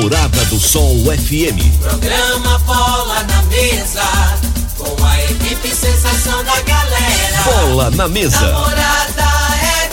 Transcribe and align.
Morada 0.00 0.44
do 0.46 0.58
Sol 0.58 1.04
FM. 1.04 1.78
Programa 1.80 2.58
Bola 2.66 3.22
na 3.22 3.42
Mesa. 3.44 4.02
Com 4.76 5.04
a 5.04 5.22
equipe 5.22 5.68
sensação 5.68 6.42
da 6.42 6.60
galera. 6.62 7.42
Bola 7.44 7.90
na 7.92 8.08
mesa. 8.08 8.40
Morada 8.40 9.30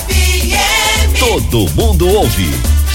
FM. 0.07 1.19
Todo 1.19 1.69
mundo 1.75 2.07
ouve. 2.07 2.80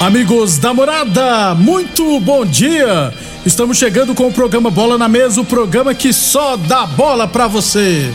Amigos 0.00 0.58
da 0.58 0.74
morada, 0.74 1.54
muito 1.54 2.20
bom 2.20 2.44
dia! 2.44 3.12
Estamos 3.46 3.78
chegando 3.78 4.14
com 4.14 4.26
o 4.26 4.32
programa 4.32 4.70
Bola 4.70 4.98
na 4.98 5.08
Mesa 5.08 5.40
o 5.40 5.44
programa 5.44 5.94
que 5.94 6.12
só 6.12 6.56
dá 6.56 6.84
bola 6.86 7.26
pra 7.26 7.46
você. 7.46 8.12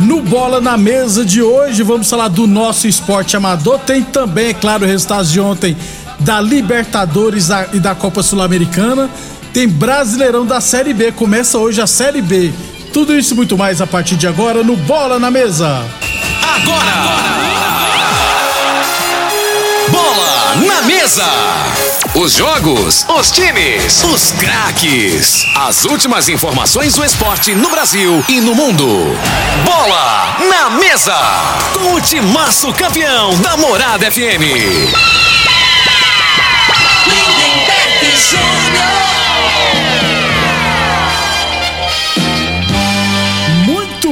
No 0.00 0.20
Bola 0.20 0.60
na 0.60 0.76
Mesa 0.76 1.24
de 1.24 1.40
hoje, 1.42 1.82
vamos 1.82 2.10
falar 2.10 2.28
do 2.28 2.46
nosso 2.46 2.88
esporte 2.88 3.36
amador. 3.36 3.78
Tem 3.78 4.02
também, 4.02 4.48
é 4.48 4.54
claro, 4.54 4.84
resultados 4.84 5.30
de 5.30 5.40
ontem 5.40 5.76
da 6.20 6.40
Libertadores 6.40 7.48
e 7.72 7.78
da 7.78 7.94
Copa 7.94 8.22
Sul-Americana. 8.22 9.10
Tem 9.56 9.66
Brasileirão 9.66 10.44
da 10.44 10.60
Série 10.60 10.92
B. 10.92 11.10
Começa 11.12 11.56
hoje 11.56 11.80
a 11.80 11.86
Série 11.86 12.20
B. 12.20 12.52
Tudo 12.92 13.18
isso 13.18 13.32
e 13.32 13.36
muito 13.38 13.56
mais 13.56 13.80
a 13.80 13.86
partir 13.86 14.14
de 14.14 14.28
agora 14.28 14.62
no 14.62 14.76
Bola 14.76 15.18
na 15.18 15.30
Mesa. 15.30 15.82
Bola 19.88 20.56
na 20.56 20.82
mesa. 20.82 21.24
Os 22.14 22.34
jogos, 22.34 23.06
os 23.08 23.30
times, 23.30 24.04
os 24.04 24.32
craques. 24.32 25.42
As 25.56 25.86
últimas 25.86 26.28
informações 26.28 26.92
do 26.92 27.02
esporte 27.02 27.54
no 27.54 27.70
Brasil 27.70 28.22
e 28.28 28.42
no 28.42 28.54
mundo. 28.54 28.86
Bola 29.64 30.36
na 30.50 30.68
mesa. 30.68 31.16
Com 31.72 31.94
o 31.94 32.00
timaço 32.02 32.70
campeão 32.74 33.34
da 33.40 33.56
Morada 33.56 34.10
FM. 34.10 34.44
Lindenberg 37.06 38.16
Júnior. 38.30 39.25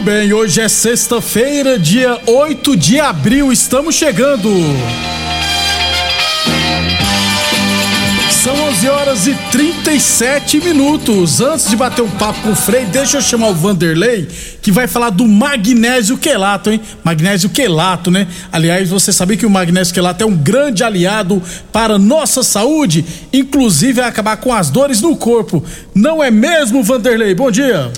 Bem, 0.04 0.34
hoje 0.34 0.60
é 0.60 0.68
sexta-feira, 0.68 1.78
dia 1.78 2.20
8 2.26 2.76
de 2.76 3.00
abril, 3.00 3.50
estamos 3.50 3.94
chegando. 3.94 4.50
São 8.30 8.54
11 8.54 8.88
horas 8.90 9.26
e 9.26 9.34
37 9.50 10.60
minutos. 10.60 11.40
Antes 11.40 11.70
de 11.70 11.76
bater 11.76 12.02
um 12.02 12.10
papo 12.10 12.42
com 12.42 12.50
o 12.50 12.54
Frei, 12.54 12.84
deixa 12.84 13.16
eu 13.16 13.22
chamar 13.22 13.48
o 13.48 13.54
Vanderlei, 13.54 14.28
que 14.60 14.70
vai 14.70 14.86
falar 14.86 15.08
do 15.08 15.26
magnésio 15.26 16.18
quelato, 16.18 16.70
hein? 16.70 16.82
Magnésio 17.02 17.48
quelato, 17.48 18.10
né? 18.10 18.28
Aliás, 18.52 18.90
você 18.90 19.10
sabia 19.10 19.38
que 19.38 19.46
o 19.46 19.50
magnésio 19.50 19.94
quelato 19.94 20.22
é 20.22 20.26
um 20.26 20.36
grande 20.36 20.84
aliado 20.84 21.42
para 21.72 21.98
nossa 21.98 22.42
saúde, 22.42 23.06
inclusive 23.32 23.94
vai 23.94 24.08
acabar 24.08 24.36
com 24.36 24.52
as 24.52 24.68
dores 24.68 25.00
no 25.00 25.16
corpo. 25.16 25.64
Não 25.94 26.22
é 26.22 26.30
mesmo, 26.30 26.82
Vanderlei? 26.82 27.34
Bom 27.34 27.50
dia. 27.50 27.90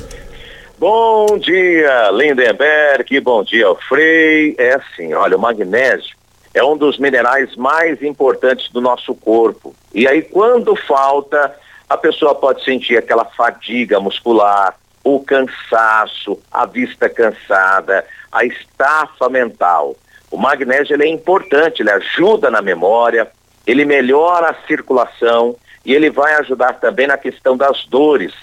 Bom 0.78 1.38
dia, 1.38 2.10
Lindenberg, 2.10 3.18
bom 3.20 3.42
dia, 3.42 3.66
Frei. 3.88 4.54
É 4.58 4.74
assim, 4.74 5.14
olha, 5.14 5.34
o 5.34 5.40
magnésio 5.40 6.14
é 6.52 6.62
um 6.62 6.76
dos 6.76 6.98
minerais 6.98 7.56
mais 7.56 8.02
importantes 8.02 8.70
do 8.70 8.82
nosso 8.82 9.14
corpo. 9.14 9.74
E 9.94 10.06
aí, 10.06 10.20
quando 10.20 10.76
falta, 10.76 11.54
a 11.88 11.96
pessoa 11.96 12.34
pode 12.34 12.62
sentir 12.62 12.98
aquela 12.98 13.24
fadiga 13.24 13.98
muscular, 13.98 14.74
o 15.02 15.18
cansaço, 15.20 16.38
a 16.52 16.66
vista 16.66 17.08
cansada, 17.08 18.04
a 18.30 18.44
estafa 18.44 19.30
mental. 19.30 19.96
O 20.30 20.36
magnésio 20.36 21.00
é 21.02 21.08
importante, 21.08 21.80
ele 21.80 21.90
ajuda 21.90 22.50
na 22.50 22.60
memória, 22.60 23.26
ele 23.66 23.86
melhora 23.86 24.50
a 24.50 24.66
circulação 24.66 25.56
e 25.86 25.94
ele 25.94 26.10
vai 26.10 26.34
ajudar 26.34 26.74
também 26.74 27.06
na 27.06 27.16
questão 27.16 27.56
das 27.56 27.86
dores. 27.86 28.34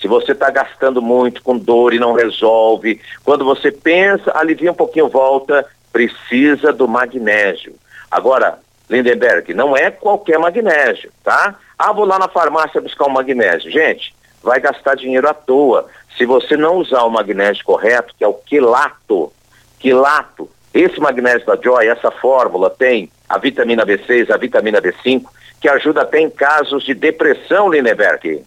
Se 0.00 0.06
você 0.06 0.32
está 0.32 0.50
gastando 0.50 1.00
muito 1.00 1.42
com 1.42 1.56
dor 1.56 1.94
e 1.94 1.98
não 1.98 2.12
resolve, 2.12 3.00
quando 3.24 3.44
você 3.44 3.72
pensa, 3.72 4.36
alivia 4.36 4.70
um 4.70 4.74
pouquinho, 4.74 5.08
volta, 5.08 5.64
precisa 5.92 6.72
do 6.72 6.86
magnésio. 6.86 7.74
Agora, 8.10 8.58
Lindenberg, 8.88 9.52
não 9.54 9.76
é 9.76 9.90
qualquer 9.90 10.38
magnésio, 10.38 11.10
tá? 11.24 11.56
Ah, 11.78 11.92
vou 11.92 12.04
lá 12.04 12.18
na 12.18 12.28
farmácia 12.28 12.80
buscar 12.80 13.06
um 13.06 13.10
magnésio. 13.10 13.70
Gente, 13.70 14.14
vai 14.42 14.60
gastar 14.60 14.94
dinheiro 14.94 15.28
à 15.28 15.34
toa. 15.34 15.86
Se 16.16 16.24
você 16.24 16.56
não 16.56 16.76
usar 16.76 17.02
o 17.02 17.10
magnésio 17.10 17.64
correto, 17.64 18.14
que 18.16 18.24
é 18.24 18.28
o 18.28 18.34
quelato, 18.34 19.32
quelato, 19.78 20.48
esse 20.72 21.00
magnésio 21.00 21.46
da 21.46 21.56
Joy, 21.56 21.88
essa 21.88 22.10
fórmula 22.10 22.70
tem 22.70 23.10
a 23.28 23.38
vitamina 23.38 23.84
B6, 23.84 24.30
a 24.30 24.36
vitamina 24.36 24.80
B5, 24.80 25.24
que 25.60 25.68
ajuda 25.68 26.02
até 26.02 26.20
em 26.20 26.30
casos 26.30 26.84
de 26.84 26.94
depressão, 26.94 27.70
Lindenberg. 27.70 28.44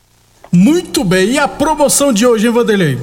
Muito 0.52 1.04
bem, 1.04 1.34
e 1.34 1.40
a 1.40 1.48
promoção 1.48 2.12
de 2.12 2.26
hoje, 2.26 2.48
hein, 2.48 2.54
Vanderlei? 2.54 2.98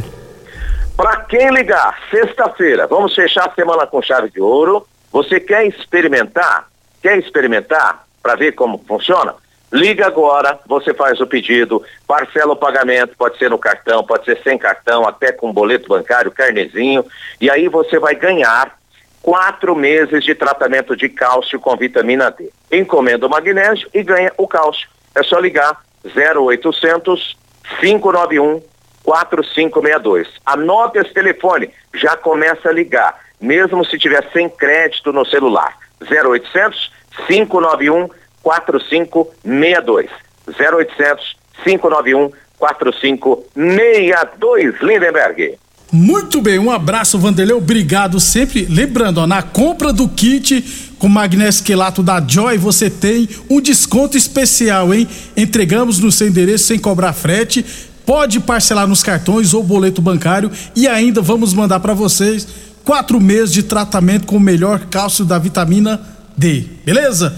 Para 0.96 1.18
quem 1.22 1.48
ligar, 1.50 1.96
sexta-feira, 2.10 2.86
vamos 2.86 3.14
fechar 3.14 3.46
a 3.48 3.54
semana 3.54 3.86
com 3.86 4.02
chave 4.02 4.30
de 4.30 4.40
ouro. 4.40 4.86
Você 5.12 5.38
quer 5.38 5.64
experimentar? 5.66 6.68
Quer 7.00 7.18
experimentar 7.18 8.04
para 8.20 8.34
ver 8.34 8.52
como 8.52 8.82
funciona? 8.88 9.34
Liga 9.72 10.06
agora, 10.06 10.58
você 10.66 10.92
faz 10.94 11.20
o 11.20 11.26
pedido, 11.26 11.82
parcela 12.06 12.52
o 12.52 12.56
pagamento, 12.56 13.16
pode 13.16 13.38
ser 13.38 13.50
no 13.50 13.58
cartão, 13.58 14.02
pode 14.02 14.24
ser 14.24 14.40
sem 14.42 14.56
cartão, 14.58 15.06
até 15.06 15.30
com 15.32 15.52
boleto 15.52 15.88
bancário, 15.88 16.30
carnezinho, 16.30 17.04
e 17.40 17.50
aí 17.50 17.68
você 17.68 17.98
vai 17.98 18.14
ganhar 18.14 18.76
quatro 19.22 19.74
meses 19.74 20.24
de 20.24 20.34
tratamento 20.34 20.96
de 20.96 21.08
cálcio 21.08 21.60
com 21.60 21.76
vitamina 21.76 22.30
D. 22.30 22.50
Encomenda 22.72 23.26
o 23.26 23.30
magnésio 23.30 23.88
e 23.92 24.02
ganha 24.02 24.32
o 24.36 24.46
cálcio. 24.48 24.88
É 25.14 25.22
só 25.22 25.38
ligar 25.38 25.80
0800 26.14 27.36
591 27.80 28.62
4562. 29.02 30.28
Anote 30.44 30.98
esse 30.98 31.14
telefone, 31.14 31.70
já 31.94 32.16
começa 32.16 32.68
a 32.68 32.72
ligar, 32.72 33.18
mesmo 33.40 33.84
se 33.84 33.96
tiver 33.98 34.28
sem 34.32 34.48
crédito 34.48 35.12
no 35.12 35.24
celular. 35.24 35.76
0800 36.00 36.92
591 37.26 38.08
4562. 38.42 40.10
0800 40.48 41.36
591 41.64 42.30
4562. 42.58 44.80
Lindenberg. 44.80 45.58
Muito 45.92 46.42
bem, 46.42 46.58
um 46.58 46.70
abraço, 46.70 47.18
Vanderlei. 47.18 47.56
Obrigado 47.56 48.18
sempre. 48.18 48.66
Lembrando, 48.68 49.18
ó, 49.18 49.26
na 49.26 49.40
compra 49.42 49.92
do 49.92 50.08
kit 50.08 50.64
com 50.98 51.08
magnésio 51.08 51.62
quelato 51.62 52.02
da 52.02 52.20
Joy, 52.26 52.58
você 52.58 52.90
tem 52.90 53.28
um 53.48 53.60
desconto 53.60 54.16
especial, 54.16 54.92
hein? 54.92 55.06
Entregamos 55.36 55.98
no 55.98 56.10
seu 56.10 56.26
endereço 56.26 56.64
sem 56.64 56.78
cobrar 56.78 57.12
frete. 57.12 57.64
Pode 58.04 58.40
parcelar 58.40 58.86
nos 58.86 59.02
cartões 59.02 59.52
ou 59.52 59.62
boleto 59.62 60.00
bancário 60.00 60.50
e 60.74 60.86
ainda 60.86 61.20
vamos 61.20 61.52
mandar 61.52 61.80
para 61.80 61.94
vocês 61.94 62.46
quatro 62.84 63.20
meses 63.20 63.52
de 63.52 63.64
tratamento 63.64 64.26
com 64.26 64.36
o 64.36 64.40
melhor 64.40 64.86
cálcio 64.86 65.24
da 65.24 65.38
vitamina 65.38 66.00
D, 66.36 66.64
beleza? 66.84 67.34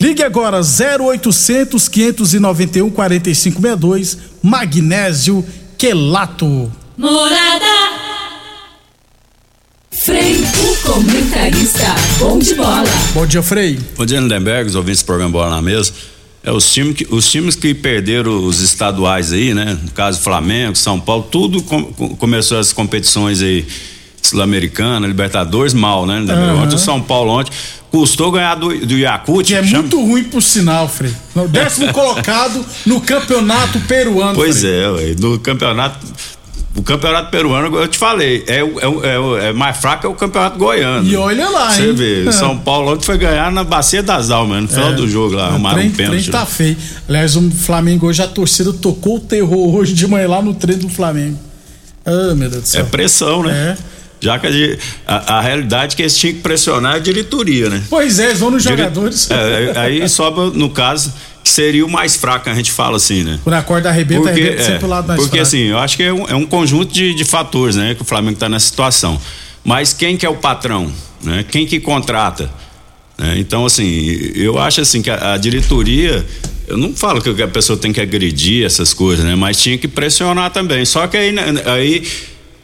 Ligue 0.00 0.22
agora 0.22 0.60
0800 0.60 1.88
591 1.88 2.90
4562, 2.90 4.18
Magnésio 4.42 5.44
Quelato. 5.76 6.70
Morada. 6.96 7.66
Frei, 9.90 10.34
o 10.36 10.76
comentarista, 10.82 11.94
bom 12.18 12.38
de 12.38 12.54
bola. 12.54 12.84
Bom 13.12 13.26
dia, 13.26 13.42
Frei. 13.42 13.78
Bom 13.94 14.06
dia, 14.06 14.18
Lindenberg, 14.18 14.70
os 14.70 14.74
ouvintes 14.74 15.02
do 15.02 15.06
programa 15.06 15.30
Bola 15.30 15.50
na 15.50 15.60
Mesa. 15.60 15.92
É, 16.42 16.50
os, 16.50 16.72
times 16.72 16.96
que, 16.96 17.06
os 17.10 17.30
times 17.30 17.54
que 17.54 17.74
perderam 17.74 18.42
os 18.46 18.62
estaduais 18.62 19.30
aí, 19.30 19.52
né? 19.52 19.76
No 19.82 19.90
caso 19.90 20.22
Flamengo, 20.22 20.74
São 20.74 20.98
Paulo, 20.98 21.26
tudo 21.30 21.62
com, 21.62 21.84
com, 21.84 22.16
começou 22.16 22.58
as 22.58 22.72
competições 22.72 23.42
aí 23.42 23.66
Sul-Americana, 24.22 25.06
Libertadores, 25.06 25.74
mal, 25.74 26.06
né? 26.06 26.20
Uhum. 26.20 26.62
Ontem 26.62 26.76
o 26.76 26.78
São 26.78 27.02
Paulo 27.02 27.32
ontem 27.32 27.52
custou 27.90 28.30
ganhar 28.30 28.54
do, 28.54 28.86
do 28.86 28.96
Yakut. 28.96 29.46
Que 29.46 29.54
é 29.54 29.62
chama... 29.62 29.82
muito 29.82 30.00
ruim 30.00 30.24
por 30.24 30.42
sinal, 30.42 30.88
Frei. 30.88 31.12
O 31.34 31.46
décimo 31.46 31.92
colocado 31.92 32.64
no 32.86 33.02
campeonato 33.02 33.80
peruano. 33.80 34.34
Pois 34.34 34.60
Frei. 34.60 34.80
é, 34.80 34.88
ué, 34.88 35.14
no 35.18 35.38
campeonato 35.38 35.98
o 36.76 36.82
campeonato 36.82 37.30
peruano, 37.30 37.74
eu 37.76 37.88
te 37.88 37.96
falei, 37.98 38.44
é, 38.46 38.58
é, 38.58 38.62
é, 38.62 39.48
é 39.48 39.52
mais 39.52 39.76
fraco 39.78 40.06
é 40.06 40.10
o 40.10 40.14
campeonato 40.14 40.58
goiano. 40.58 41.08
E 41.08 41.16
olha 41.16 41.48
lá, 41.48 41.70
Você 41.72 41.86
hein? 41.88 41.94
vê, 41.94 42.30
São 42.32 42.56
Paulo 42.58 42.92
ontem 42.92 43.04
foi 43.04 43.16
ganhar 43.18 43.50
na 43.50 43.64
Bacia 43.64 44.02
das 44.02 44.30
Almas, 44.30 44.62
no 44.62 44.68
final 44.68 44.90
É. 44.90 44.92
do 44.94 45.08
jogo 45.08 45.34
lá, 45.34 45.46
arrumaram 45.46 45.78
trem, 45.78 45.88
um 45.88 45.92
pênalti. 45.94 46.20
trem 46.22 46.30
tá 46.32 46.44
feio. 46.46 46.76
Aliás, 47.08 47.34
o 47.34 47.50
Flamengo 47.50 48.06
hoje, 48.06 48.22
a 48.22 48.26
torcida 48.28 48.72
tocou 48.72 49.16
o 49.16 49.20
terror 49.20 49.74
hoje 49.74 49.94
de 49.94 50.06
manhã 50.06 50.28
lá 50.28 50.42
no 50.42 50.54
treino 50.54 50.82
do 50.82 50.88
Flamengo. 50.88 51.38
Ah, 52.04 52.34
meu 52.34 52.48
Deus 52.50 52.62
do 52.62 52.66
É 52.66 52.66
céu. 52.66 52.86
pressão, 52.86 53.42
né? 53.42 53.76
Já 54.20 54.38
que 54.38 54.78
a, 55.06 55.36
a, 55.36 55.40
realidade 55.40 55.92
é 55.92 55.96
que 55.96 56.02
eles 56.02 56.16
tinham 56.16 56.34
que 56.36 56.40
pressionar 56.40 56.94
a 56.94 56.98
diretoria, 56.98 57.68
né? 57.68 57.82
Pois 57.90 58.18
é, 58.18 58.26
eles 58.28 58.38
vão 58.40 58.50
nos 58.50 58.62
Dire- 58.62 58.76
jogadores. 58.76 59.30
É, 59.30 59.72
aí 59.78 60.08
sobra, 60.08 60.46
no 60.50 60.70
caso, 60.70 61.12
seria 61.56 61.84
o 61.84 61.90
mais 61.90 62.16
fraco, 62.16 62.48
a 62.50 62.54
gente 62.54 62.70
fala 62.70 62.96
assim, 62.96 63.22
né? 63.22 63.40
Quando 63.42 63.54
a 63.54 63.62
corda 63.62 63.88
arrebenta, 63.88 64.22
Porque, 64.22 64.40
arrebenta 64.40 64.62
é, 64.62 64.64
sempre 64.64 64.84
o 64.84 64.88
lado 64.88 65.08
mais 65.08 65.20
porque 65.20 65.38
fraco. 65.38 65.42
assim, 65.42 65.62
eu 65.62 65.78
acho 65.78 65.96
que 65.96 66.02
é 66.02 66.12
um, 66.12 66.28
é 66.28 66.34
um 66.34 66.46
conjunto 66.46 66.92
de, 66.92 67.14
de 67.14 67.24
fatores, 67.24 67.76
né? 67.76 67.94
Que 67.94 68.02
o 68.02 68.04
Flamengo 68.04 68.34
está 68.34 68.48
nessa 68.48 68.66
situação. 68.66 69.20
Mas 69.64 69.92
quem 69.92 70.16
que 70.16 70.24
é 70.26 70.28
o 70.28 70.36
patrão? 70.36 70.92
Né? 71.22 71.44
Quem 71.50 71.66
que 71.66 71.80
contrata? 71.80 72.50
Né? 73.18 73.36
Então, 73.38 73.64
assim, 73.64 73.86
eu 74.34 74.58
acho 74.58 74.82
assim 74.82 75.00
que 75.00 75.10
a, 75.10 75.32
a 75.34 75.36
diretoria, 75.38 76.24
eu 76.68 76.76
não 76.76 76.94
falo 76.94 77.20
que 77.22 77.42
a 77.42 77.48
pessoa 77.48 77.76
tem 77.76 77.92
que 77.92 78.00
agredir 78.00 78.64
essas 78.64 78.92
coisas, 78.92 79.24
né? 79.24 79.34
Mas 79.34 79.60
tinha 79.60 79.78
que 79.78 79.88
pressionar 79.88 80.50
também. 80.50 80.84
Só 80.84 81.06
que 81.06 81.16
aí, 81.16 81.32
né, 81.32 81.42
aí 81.64 82.06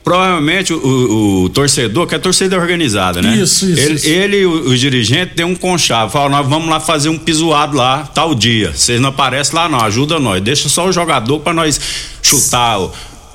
provavelmente 0.04 0.72
o, 0.72 0.78
o- 0.78 1.44
o 1.44 1.48
torcedor, 1.48 2.06
que 2.06 2.14
é 2.14 2.18
torcida 2.18 2.56
organizada, 2.58 3.22
né? 3.22 3.36
Isso, 3.36 3.66
isso, 3.70 3.80
Ele, 3.80 3.94
isso. 3.94 4.06
ele 4.08 4.46
o, 4.46 4.68
o 4.70 4.76
dirigente 4.76 5.34
tem 5.34 5.44
um 5.46 5.54
conchavo, 5.54 6.10
fala, 6.10 6.28
nós 6.28 6.48
vamos 6.48 6.68
lá 6.68 6.80
fazer 6.80 7.08
um 7.08 7.18
pisoado 7.18 7.76
lá, 7.76 8.04
tal 8.14 8.34
dia. 8.34 8.72
Vocês 8.74 9.00
não 9.00 9.10
aparecem 9.10 9.54
lá 9.54 9.68
não, 9.68 9.80
ajuda 9.80 10.18
nós. 10.18 10.40
Deixa 10.42 10.68
só 10.68 10.86
o 10.88 10.92
jogador 10.92 11.38
para 11.40 11.52
nós 11.52 11.80
chutar, 12.22 12.80
o- 12.80 12.92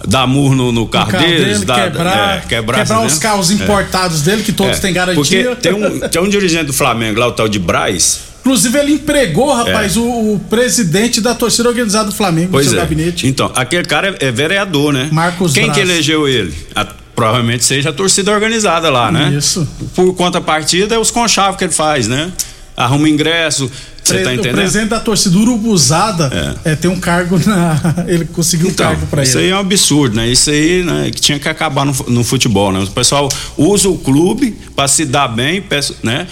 dar 0.07 0.27
murro 0.27 0.53
no, 0.55 0.71
no 0.71 0.87
carro, 0.87 1.11
deles, 1.11 1.53
dele, 1.59 1.65
dar- 1.65 1.91
quebrar, 1.91 2.37
é, 2.37 2.41
quebrar, 2.47 2.79
quebrar, 2.81 3.05
os 3.05 3.17
carros 3.17 3.49
É. 3.49 3.53
importados 3.53 4.21
dele, 4.21 4.43
que 4.43 4.51
todos 4.51 4.77
É, 4.77 4.79
têm 4.79 4.93
garantia. 4.93 5.15
Porque 5.15 5.55
tem 5.55 5.73
um, 5.73 5.99
tem 6.01 6.21
um 6.21 6.29
dirigente 6.29 6.65
do 6.65 6.73
Flamengo 6.73 7.19
lá, 7.19 7.27
o 7.27 7.31
tal 7.31 7.47
de 7.49 7.57
Braz. 7.59 8.26
Inclusive, 8.47 8.79
ele 8.79 8.94
empregou, 8.94 9.53
rapaz, 9.53 9.97
o, 9.97 10.03
o 10.03 10.41
presidente 10.49 11.19
da 11.19 11.35
torcida 11.35 11.67
organizada 11.67 12.05
do 12.09 12.15
Flamengo 12.15 12.49
Pois 12.51 12.65
no 12.67 12.71
seu 12.71 12.79
é. 12.79 12.83
gabinete. 12.83 13.27
Então, 13.27 13.51
aquele 13.53 13.83
cara 13.83 14.15
é, 14.21 14.27
é 14.27 14.31
vereador, 14.31 14.94
né? 14.94 15.09
Marcos 15.11 15.51
Quem 15.53 15.63
que 15.65 15.71
Braz. 15.71 15.89
elegeu 15.89 16.27
ele? 16.27 16.53
A- 16.73 16.85
provavelmente 17.15 17.65
seja 17.65 17.89
a 17.89 17.94
torcida 17.94 18.31
organizada 18.31 18.89
lá, 18.89 19.11
né? 19.11 19.33
Isso. 19.38 19.67
Por 19.95 20.13
contrapartida, 20.15 20.95
é 20.95 20.97
os 20.99 21.11
conchavos 21.11 21.57
que 21.57 21.63
ele 21.65 21.73
faz, 21.73 22.07
né? 22.07 22.31
Arruma 22.77 23.09
ingresso, 23.09 23.69
você 24.03 24.19
tá 24.21 24.29
o 24.29 24.33
entendendo? 24.33 24.53
presidente 24.55 24.89
da 24.89 24.99
torcida 24.99 25.35
Urubuzada 25.38 26.29
é. 26.63 26.75
tem 26.75 26.89
um 26.91 26.99
cargo 26.99 27.39
na. 27.45 27.75
Ele 28.07 28.23
conseguiu 28.25 28.67
um 28.67 28.69
Então, 28.69 28.85
cargo 28.85 29.07
pra 29.07 29.23
isso 29.23 29.38
ele. 29.39 29.45
aí 29.47 29.51
é 29.51 29.55
um 29.55 29.59
absurdo, 29.59 30.15
né? 30.15 30.27
Isso 30.29 30.49
aí 30.51 30.83
né, 30.83 31.09
que 31.11 31.19
tinha 31.19 31.39
que 31.39 31.49
acabar 31.49 31.85
no, 31.85 31.94
no 32.07 32.23
futebol, 32.23 32.71
né? 32.71 32.79
O 32.79 32.88
pessoal 32.91 33.27
usa 33.57 33.89
o 33.89 33.97
clube 33.97 34.55
para 34.75 34.88
se 34.88 35.03
dar 35.05 35.27
bem, 35.27 35.59
peço- 35.61 35.95
né? 36.03 36.27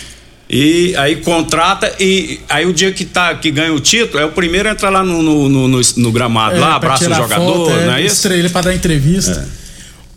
E 0.56 0.96
aí 0.96 1.18
contrata 1.18 1.94
e 2.00 2.40
aí 2.50 2.66
o 2.66 2.72
dia 2.74 2.92
que 2.92 3.04
tá 3.04 3.36
que 3.36 3.52
ganha 3.52 3.74
o 3.74 3.80
título 3.80 4.20
é 4.22 4.26
o 4.26 4.32
primeiro 4.32 4.70
a 4.70 4.72
entrar 4.72 4.90
lá 4.90 5.04
no, 5.04 5.22
no, 5.22 5.50
no- 5.50 5.68
no- 5.98 6.12
gramado 6.12 6.56
É, 6.56 6.60
lá, 6.60 6.76
abraça 6.76 7.10
o 7.10 7.14
jogador, 7.14 7.70
foto, 7.70 7.86
não 7.86 7.94
é 7.94 8.02
isso? 8.02 8.16
estrela 8.16 8.50
pra 8.50 8.62
dar 8.62 8.74
entrevista. 8.76 9.48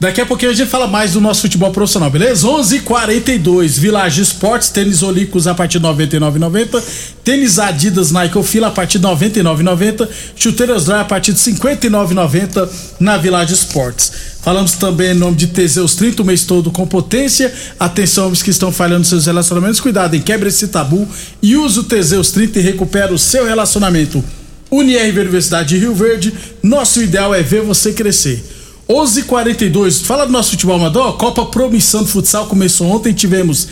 Daqui 0.00 0.20
a 0.20 0.26
pouquinho 0.26 0.52
a 0.52 0.54
gente 0.54 0.70
fala 0.70 0.86
mais 0.86 1.14
do 1.14 1.20
nosso 1.20 1.42
futebol 1.42 1.72
profissional, 1.72 2.08
beleza? 2.08 2.46
11:42 2.46 3.80
Village 3.80 4.22
Esportes, 4.22 4.68
tênis 4.68 5.02
Olímpicos 5.02 5.48
a 5.48 5.54
partir 5.56 5.80
de 5.80 5.86
99,90, 5.86 6.80
tênis 7.24 7.58
Adidas 7.58 8.12
Nike 8.12 8.40
Fila 8.44 8.68
a 8.68 8.70
partir 8.70 9.00
de 9.00 9.06
99,90, 9.08 10.08
chuteiras 10.36 10.84
Dry 10.84 11.00
a 11.00 11.04
partir 11.04 11.32
de 11.32 11.40
59,90 11.40 12.68
na 13.00 13.16
Village 13.16 13.54
Esportes. 13.54 14.12
Falamos 14.40 14.74
também 14.74 15.10
em 15.10 15.14
nome 15.14 15.34
de 15.34 15.48
Teseus 15.48 15.96
30 15.96 16.22
o 16.22 16.24
mês 16.24 16.44
todo 16.44 16.70
com 16.70 16.86
potência. 16.86 17.52
Atenção, 17.80 18.26
homens 18.26 18.40
que 18.40 18.50
estão 18.50 18.70
falhando 18.70 19.04
seus 19.04 19.26
relacionamentos, 19.26 19.80
cuidado, 19.80 20.14
hein? 20.14 20.22
Quebre 20.22 20.48
esse 20.48 20.68
tabu 20.68 21.08
e 21.42 21.56
use 21.56 21.80
o 21.80 21.82
Teseus 21.82 22.30
30 22.30 22.60
e 22.60 22.62
recupera 22.62 23.12
o 23.12 23.18
seu 23.18 23.44
relacionamento. 23.44 24.22
UniRV 24.70 25.18
Universidade 25.22 25.70
de 25.70 25.78
Rio 25.78 25.92
Verde, 25.92 26.32
nosso 26.62 27.02
ideal 27.02 27.34
é 27.34 27.42
ver 27.42 27.62
você 27.62 27.92
crescer. 27.92 28.57
11:42. 28.88 30.00
Fala 30.02 30.24
do 30.24 30.32
nosso 30.32 30.50
futebol 30.50 30.76
amador. 30.76 31.16
Copa 31.16 31.44
Promissão 31.46 32.02
do 32.02 32.08
Futsal 32.08 32.46
começou 32.46 32.88
ontem. 32.88 33.12
Tivemos 33.12 33.68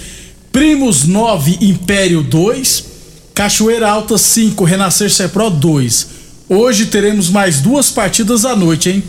Primos 0.53 1.05
9, 1.05 1.59
Império 1.61 2.23
2, 2.23 2.85
Cachoeira 3.35 3.91
Alta 3.91 4.17
5, 4.17 4.65
Renascer 4.65 5.11
Cepro 5.11 5.51
2. 5.51 6.07
Hoje 6.49 6.87
teremos 6.87 7.29
mais 7.29 7.61
duas 7.61 7.91
partidas 7.91 8.45
à 8.45 8.55
noite, 8.55 8.89
hein? 8.91 9.03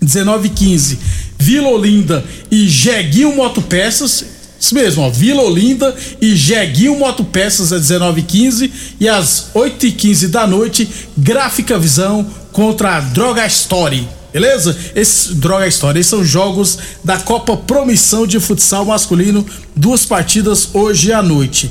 19 0.00 0.48
e 0.48 0.50
15 0.50 0.98
Vila 1.38 1.68
Olinda 1.68 2.24
e 2.50 2.66
Jeguinho 2.66 3.36
Motopeças. 3.36 4.24
Isso 4.58 4.74
mesmo, 4.74 5.02
ó, 5.02 5.10
Vila 5.10 5.42
Olinda 5.42 5.94
e 6.20 6.34
Jeguinho 6.34 6.98
Motopeças 6.98 7.72
às 7.72 7.82
19 7.82 8.20
e 8.20 8.24
15 8.24 8.72
às 9.10 9.48
8 9.52 9.86
e 9.86 9.92
15 9.92 10.28
da 10.28 10.46
noite, 10.46 10.88
Gráfica 11.16 11.78
Visão 11.78 12.26
contra 12.50 12.96
a 12.96 13.00
Droga 13.00 13.46
Story. 13.46 14.08
Beleza? 14.34 14.76
Esses 14.96 15.36
Droga 15.36 15.64
Story, 15.68 16.00
esses 16.00 16.10
são 16.10 16.24
jogos 16.24 16.76
da 17.04 17.16
Copa 17.18 17.56
Promissão 17.56 18.26
de 18.26 18.40
Futsal 18.40 18.84
Masculino, 18.84 19.46
duas 19.76 20.04
partidas 20.04 20.70
hoje 20.74 21.12
à 21.12 21.22
noite. 21.22 21.70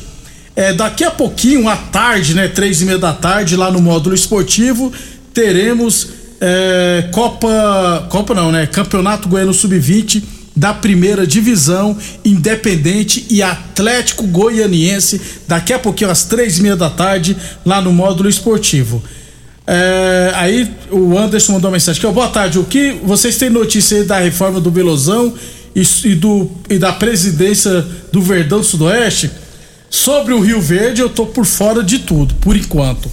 É, 0.55 0.71
daqui 0.71 1.03
a 1.03 1.11
pouquinho, 1.11 1.67
à 1.67 1.75
tarde, 1.75 2.33
né? 2.33 2.47
Três 2.47 2.79
e 2.79 2.85
meia 2.85 2.97
da 2.97 3.11
tarde, 3.11 3.57
lá 3.57 3.69
no 3.69 3.81
módulo 3.81 4.15
esportivo, 4.15 4.93
teremos 5.33 6.07
é, 6.39 7.09
Copa. 7.11 8.07
Copa 8.09 8.33
não, 8.33 8.49
né? 8.49 8.65
Campeonato 8.65 9.27
Goiano 9.27 9.53
Sub-20 9.53 10.23
da 10.55 10.73
primeira 10.73 11.27
divisão, 11.27 11.97
Independente 12.23 13.25
e 13.29 13.43
Atlético 13.43 14.25
Goianiense. 14.25 15.19
Daqui 15.49 15.73
a 15.73 15.79
pouquinho, 15.79 16.11
às 16.11 16.23
três 16.23 16.59
e 16.59 16.61
meia 16.61 16.77
da 16.77 16.89
tarde, 16.89 17.35
lá 17.65 17.81
no 17.81 17.91
módulo 17.91 18.29
esportivo. 18.29 19.03
É, 19.65 20.31
aí 20.35 20.69
o 20.91 21.17
Anderson 21.17 21.53
mandou 21.53 21.69
uma 21.69 21.75
mensagem 21.75 22.01
que 22.01 22.07
boa 22.07 22.27
tarde. 22.27 22.59
O 22.59 22.65
que 22.65 22.99
vocês 23.03 23.37
têm 23.37 23.49
notícia 23.49 23.99
aí 23.99 24.03
da 24.03 24.19
reforma 24.19 24.59
do 24.59 24.69
Belozão 24.69 25.33
e, 25.75 25.83
e 26.05 26.15
do, 26.15 26.49
e 26.69 26.77
da 26.77 26.91
presidência 26.91 27.85
do 28.11 28.21
Verdão 28.21 28.59
do 28.59 28.65
Sudoeste? 28.65 29.31
Sobre 29.89 30.33
o 30.33 30.39
Rio 30.39 30.59
Verde, 30.59 31.01
eu 31.01 31.09
tô 31.09 31.25
por 31.25 31.45
fora 31.45 31.83
de 31.83 31.99
tudo, 31.99 32.33
por 32.35 32.55
enquanto. 32.57 33.09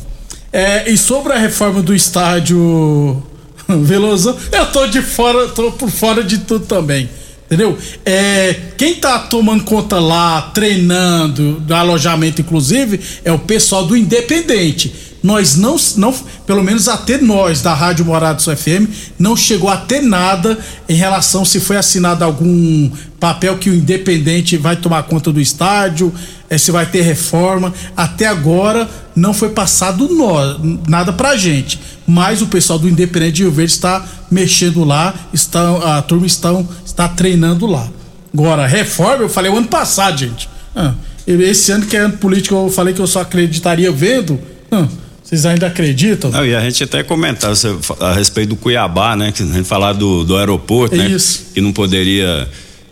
É, 0.53 0.91
e 0.91 0.97
sobre 0.97 1.33
a 1.33 1.39
reforma 1.39 1.83
do 1.83 1.95
estádio 1.95 3.23
Velozão, 3.69 4.37
eu 4.51 4.67
tô 4.67 4.87
de 4.87 5.03
fora, 5.03 5.49
tô 5.49 5.71
por 5.73 5.91
fora 5.91 6.25
de 6.25 6.39
tudo 6.39 6.67
também. 6.67 7.09
Entendeu? 7.47 7.77
É, 8.05 8.55
quem 8.77 8.95
tá 8.95 9.19
tomando 9.19 9.65
conta 9.65 9.99
lá, 9.99 10.41
treinando, 10.55 11.55
do 11.61 11.75
alojamento 11.75 12.41
inclusive, 12.41 13.01
é 13.25 13.33
o 13.33 13.39
pessoal 13.41 13.85
do 13.85 13.97
Independente. 13.97 15.10
Nós 15.23 15.57
não, 15.57 15.77
não, 15.97 16.15
pelo 16.47 16.63
menos 16.63 16.89
até 16.89 17.19
nós 17.19 17.61
da 17.61 17.75
Rádio 17.75 18.05
Morados 18.05 18.47
FM, 18.47 18.89
não 19.19 19.37
chegou 19.37 19.69
a 19.69 19.77
ter 19.77 20.01
nada 20.01 20.59
em 20.89 20.95
relação 20.95 21.45
se 21.45 21.61
foi 21.61 21.77
assinado 21.77 22.25
algum 22.25 22.91
papel 23.19 23.59
que 23.59 23.69
o 23.69 23.75
Independente 23.75 24.57
vai 24.57 24.77
tomar 24.77 25.03
conta 25.03 25.31
do 25.31 25.39
estádio, 25.41 26.13
eh, 26.49 26.57
se 26.57 26.71
vai 26.71 26.87
ter 26.87 27.03
reforma. 27.03 27.73
Até 27.95 28.27
agora 28.27 28.89
não 29.15 29.35
foi 29.35 29.51
passado 29.51 30.09
nó- 30.09 30.59
nada 30.89 31.13
pra 31.13 31.37
gente. 31.37 31.79
Mas 32.07 32.41
o 32.41 32.47
pessoal 32.47 32.79
do 32.79 32.89
Independente 32.89 33.33
de 33.35 33.43
Rio 33.43 33.53
Verde 33.53 33.73
está 33.73 34.05
mexendo 34.31 34.85
lá, 34.85 35.15
está, 35.35 35.99
a 35.99 36.03
turma 36.03 36.27
estão, 36.27 36.67
está 36.85 37.07
treinando 37.09 37.67
lá. 37.67 37.87
Agora, 38.33 38.67
reforma, 38.67 39.25
eu 39.25 39.29
falei 39.29 39.51
o 39.51 39.57
ano 39.59 39.69
passado, 39.69 40.17
gente. 40.19 40.49
Ah, 40.75 40.95
esse 41.27 41.71
ano 41.73 41.85
que 41.85 41.97
é 41.97 42.01
ano 42.01 42.17
político, 42.17 42.55
eu 42.55 42.71
falei 42.71 42.95
que 42.95 43.01
eu 43.01 43.07
só 43.07 43.21
acreditaria 43.21 43.93
vendo. 43.93 44.41
Ah, 44.73 44.87
vocês 45.31 45.47
ainda 45.47 45.69
acreditam? 45.69 46.31
Não, 46.31 46.45
e 46.45 46.55
a 46.55 46.61
gente 46.61 46.83
até 46.83 47.03
comentava 47.05 47.55
a 48.01 48.13
respeito 48.13 48.51
do 48.51 48.57
Cuiabá, 48.57 49.15
né? 49.17 49.31
Que 49.33 49.43
a 49.43 49.47
gente 49.47 49.65
falar 49.65 49.93
do, 49.93 50.25
do 50.25 50.37
aeroporto, 50.37 50.97
né? 50.97 51.07
Isso. 51.09 51.47
Que 51.55 51.61
não 51.61 51.73
poderia 51.73 52.49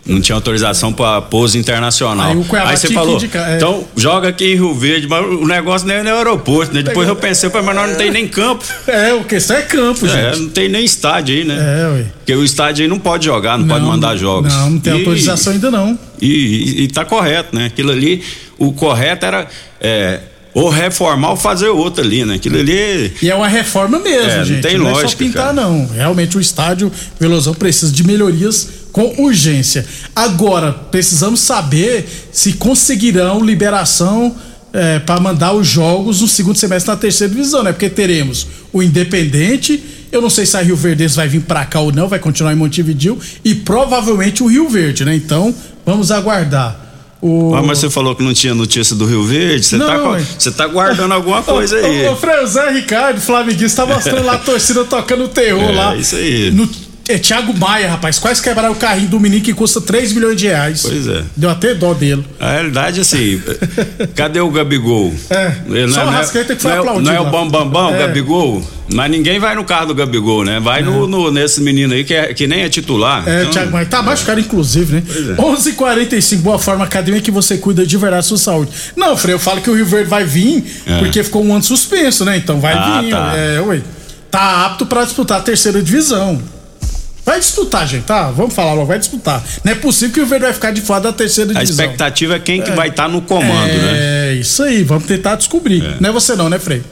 Não 0.06 0.20
tinha 0.22 0.36
autorização 0.36 0.90
para 0.92 1.20
pouso 1.20 1.58
internacional. 1.58 2.30
Aí 2.30 2.36
o 2.36 2.44
Cuiabá 2.44 2.74
você 2.76 2.86
que 2.88 2.94
falou, 2.94 3.16
indicar, 3.16 3.50
é. 3.50 3.56
então 3.56 3.84
joga 3.96 4.28
aqui 4.28 4.52
em 4.52 4.54
Rio 4.54 4.72
Verde, 4.72 5.06
mas 5.08 5.22
o 5.26 5.46
negócio 5.46 5.86
nem 5.86 5.96
é 5.98 6.02
no 6.02 6.14
aeroporto, 6.14 6.72
né? 6.72 6.82
Depois 6.82 7.06
eu 7.08 7.16
pensei, 7.16 7.50
mas 7.52 7.74
nós 7.74 7.90
não 7.90 7.96
tem 7.96 8.10
nem 8.10 8.26
campo. 8.28 8.64
É, 8.86 9.12
o 9.12 9.24
questão 9.24 9.56
é 9.56 9.62
campo, 9.62 10.06
É, 10.06 10.30
gente. 10.32 10.40
não 10.42 10.48
tem 10.48 10.68
nem 10.68 10.84
estádio 10.84 11.34
aí, 11.36 11.44
né? 11.44 11.56
É, 11.56 11.86
ué. 11.88 12.06
Porque 12.18 12.34
o 12.34 12.44
estádio 12.44 12.84
aí 12.84 12.88
não 12.88 12.98
pode 13.00 13.26
jogar, 13.26 13.58
não, 13.58 13.66
pode 13.66 13.84
mandar 13.84 14.16
jogos. 14.16 14.54
Não, 14.54 14.70
não 14.70 14.78
tem 14.78 14.94
E- 14.94 14.98
autorização 15.00 15.52
ainda 15.52 15.70
não. 15.70 15.98
E, 16.22 16.26
e, 16.26 16.82
e 16.84 16.88
tá 16.88 17.04
correto, 17.04 17.54
né? 17.54 17.66
Aquilo 17.66 17.90
ali, 17.90 18.22
o 18.58 18.72
correto 18.72 19.26
era 19.26 19.46
é, 19.80 20.20
ou 20.58 20.68
reformar 20.70 21.30
ou 21.30 21.36
fazer 21.36 21.68
outro 21.68 22.02
ali, 22.02 22.24
né? 22.24 22.34
Aquilo 22.34 22.58
ali. 22.58 23.12
E 23.22 23.30
é 23.30 23.34
uma 23.34 23.48
reforma 23.48 23.98
mesmo, 23.98 24.30
É, 24.30 24.36
não 24.38 24.44
gente. 24.44 24.62
tem 24.62 24.74
é 24.74 24.78
só 24.78 24.82
lógica, 24.84 25.24
pintar, 25.24 25.54
cara. 25.54 25.68
não. 25.68 25.86
Realmente 25.86 26.36
o 26.36 26.40
estádio 26.40 26.90
Velozão 27.18 27.54
precisa 27.54 27.92
de 27.92 28.04
melhorias 28.04 28.68
com 28.92 29.14
urgência. 29.22 29.84
Agora, 30.14 30.72
precisamos 30.72 31.40
saber 31.40 32.08
se 32.32 32.54
conseguirão 32.54 33.44
liberação 33.44 34.34
para 35.06 35.18
mandar 35.20 35.54
os 35.54 35.66
jogos 35.66 36.20
no 36.20 36.28
segundo 36.28 36.56
semestre 36.56 36.90
na 36.90 36.96
terceira 36.96 37.32
divisão, 37.32 37.62
né? 37.62 37.72
Porque 37.72 37.88
teremos 37.88 38.46
o 38.72 38.82
Independente. 38.82 39.82
Eu 40.12 40.20
não 40.22 40.30
sei 40.30 40.46
se 40.46 40.56
a 40.56 40.60
Rio 40.60 40.76
Verdense 40.76 41.16
vai 41.16 41.28
vir 41.28 41.40
pra 41.42 41.64
cá 41.64 41.80
ou 41.80 41.92
não, 41.92 42.08
vai 42.08 42.18
continuar 42.18 42.52
em 42.52 42.56
Montevideo 42.56 43.18
e 43.44 43.54
provavelmente 43.54 44.42
o 44.42 44.46
Rio 44.46 44.68
Verde, 44.68 45.04
né? 45.04 45.14
Então, 45.14 45.54
vamos 45.86 46.10
aguardar. 46.10 46.87
O... 47.20 47.52
Ah, 47.54 47.62
mas 47.62 47.78
você 47.78 47.90
falou 47.90 48.14
que 48.14 48.22
não 48.22 48.32
tinha 48.32 48.54
notícia 48.54 48.94
do 48.94 49.04
Rio 49.04 49.24
Verde, 49.24 49.66
você 49.66 49.76
Não, 49.76 49.86
tá, 49.86 49.98
co- 49.98 50.10
ué. 50.10 50.24
você 50.38 50.50
tá 50.52 50.66
guardando 50.68 51.12
alguma 51.12 51.42
coisa 51.44 51.76
aí. 51.76 52.06
O, 52.06 52.12
o 52.12 52.16
Franzé 52.16 52.70
Ricardo, 52.70 53.20
Flamenguista, 53.20 53.84
tá 53.84 53.92
mostrando 53.94 54.24
lá 54.24 54.34
a 54.34 54.38
torcida 54.38 54.84
tocando 54.84 55.26
terror 55.28 55.70
É, 55.70 55.72
lá. 55.72 55.96
isso 55.96 56.14
aí. 56.14 56.50
No, 56.52 56.68
é 57.08 57.18
Thiago 57.18 57.56
Maia, 57.56 57.88
rapaz. 57.90 58.18
Quase 58.18 58.42
quebraram 58.42 58.72
o 58.72 58.76
carrinho 58.76 59.08
do 59.08 59.18
menino 59.20 59.42
que 59.42 59.52
custa 59.54 59.80
3 59.80 60.12
milhões 60.12 60.36
de 60.36 60.46
reais. 60.46 60.82
Pois 60.82 61.06
é. 61.06 61.22
Deu 61.36 61.50
até 61.50 61.74
dó 61.74 61.94
dele. 61.94 62.24
A 62.38 62.52
realidade, 62.52 63.00
assim, 63.00 63.40
cadê 64.14 64.40
o 64.40 64.50
Gabigol? 64.50 65.12
É, 65.30 65.52
Ele 65.68 65.92
só 65.92 66.02
o 66.02 66.06
não 66.06 66.12
é- 66.12 66.16
Arrascaeta 66.16 66.54
que 66.54 66.62
foi 66.62 66.70
não 66.70 66.76
é- 66.76 66.80
aplaudido 66.80 67.06
Não 67.10 67.16
é 67.16 67.20
o. 67.20 67.24
Bambambam, 67.24 67.68
Bam, 67.68 67.70
Bam, 67.70 67.90
É. 67.92 67.96
o 67.96 67.98
Gabigol? 68.06 68.62
Mas 68.94 69.10
ninguém 69.10 69.38
vai 69.38 69.54
no 69.54 69.64
carro 69.64 69.86
do 69.88 69.94
Gabigol, 69.94 70.44
né? 70.44 70.58
Vai 70.60 70.82
no, 70.82 71.06
no- 71.06 71.30
nesse 71.30 71.60
menino 71.60 71.92
aí 71.92 72.04
que, 72.04 72.14
é- 72.14 72.32
que 72.32 72.46
nem 72.46 72.62
é 72.62 72.68
titular. 72.70 73.22
É, 73.28 73.40
Então, 73.40 73.50
Thiago 73.52 73.72
Maia. 73.72 73.86
Tá 73.86 74.02
machucado, 74.02 74.40
inclusive, 74.40 74.94
né? 74.94 75.02
Pois 75.06 75.28
é. 75.28 75.34
11:45 75.34 76.34
h 76.38 76.42
Boa 76.42 76.58
Forma 76.58 76.84
Academia 76.84 77.20
que 77.20 77.30
você 77.30 77.58
cuida 77.58 77.84
de 77.86 77.96
verdade 77.96 78.20
da 78.20 78.22
sua 78.28 78.38
saúde. 78.38 78.70
Não, 78.96 79.16
Frei, 79.16 79.34
eu 79.34 79.38
falo 79.38 79.60
que 79.60 79.68
o 79.70 79.74
Rio 79.74 79.84
Verde 79.84 80.08
vai 80.08 80.24
vir 80.24 80.64
É. 80.86 80.98
porque 81.00 81.22
ficou 81.22 81.44
um 81.44 81.52
ano 81.54 81.62
suspenso, 81.62 82.24
né? 82.24 82.36
Então 82.38 82.60
vai 82.60 82.72
Ah, 82.74 83.00
vir. 83.02 83.10
tá. 83.10 83.32
É, 83.36 83.60
ué. 83.60 83.80
Tá 84.30 84.66
apto 84.66 84.84
pra 84.86 85.04
disputar 85.04 85.38
a 85.38 85.42
terceira 85.42 85.82
divisão. 85.82 86.40
Vai 87.28 87.40
disputar, 87.40 87.86
gente, 87.86 88.04
tá? 88.04 88.30
Vamos 88.30 88.54
falar 88.54 88.72
logo, 88.72 88.86
vai 88.86 88.98
disputar. 88.98 89.44
Não 89.62 89.72
é 89.72 89.74
possível 89.74 90.14
que 90.14 90.20
o 90.22 90.26
Verde 90.26 90.46
vai 90.46 90.54
ficar 90.54 90.70
de 90.70 90.80
fora 90.80 91.02
da 91.02 91.12
terceira 91.12 91.50
A 91.50 91.60
divisão. 91.62 91.84
expectativa 91.84 92.36
é 92.36 92.38
quem 92.38 92.62
que 92.62 92.70
vai 92.70 92.88
estar 92.88 93.06
no 93.06 93.20
comando, 93.20 93.70
né? 93.70 94.30
É, 94.30 94.34
isso 94.40 94.62
aí, 94.62 94.82
vamos 94.82 95.04
tentar 95.04 95.36
descobrir. 95.36 95.98
Não 96.00 96.08
é 96.08 96.12
você 96.12 96.34
não, 96.34 96.48
né, 96.48 96.58
Frei? 96.58 96.82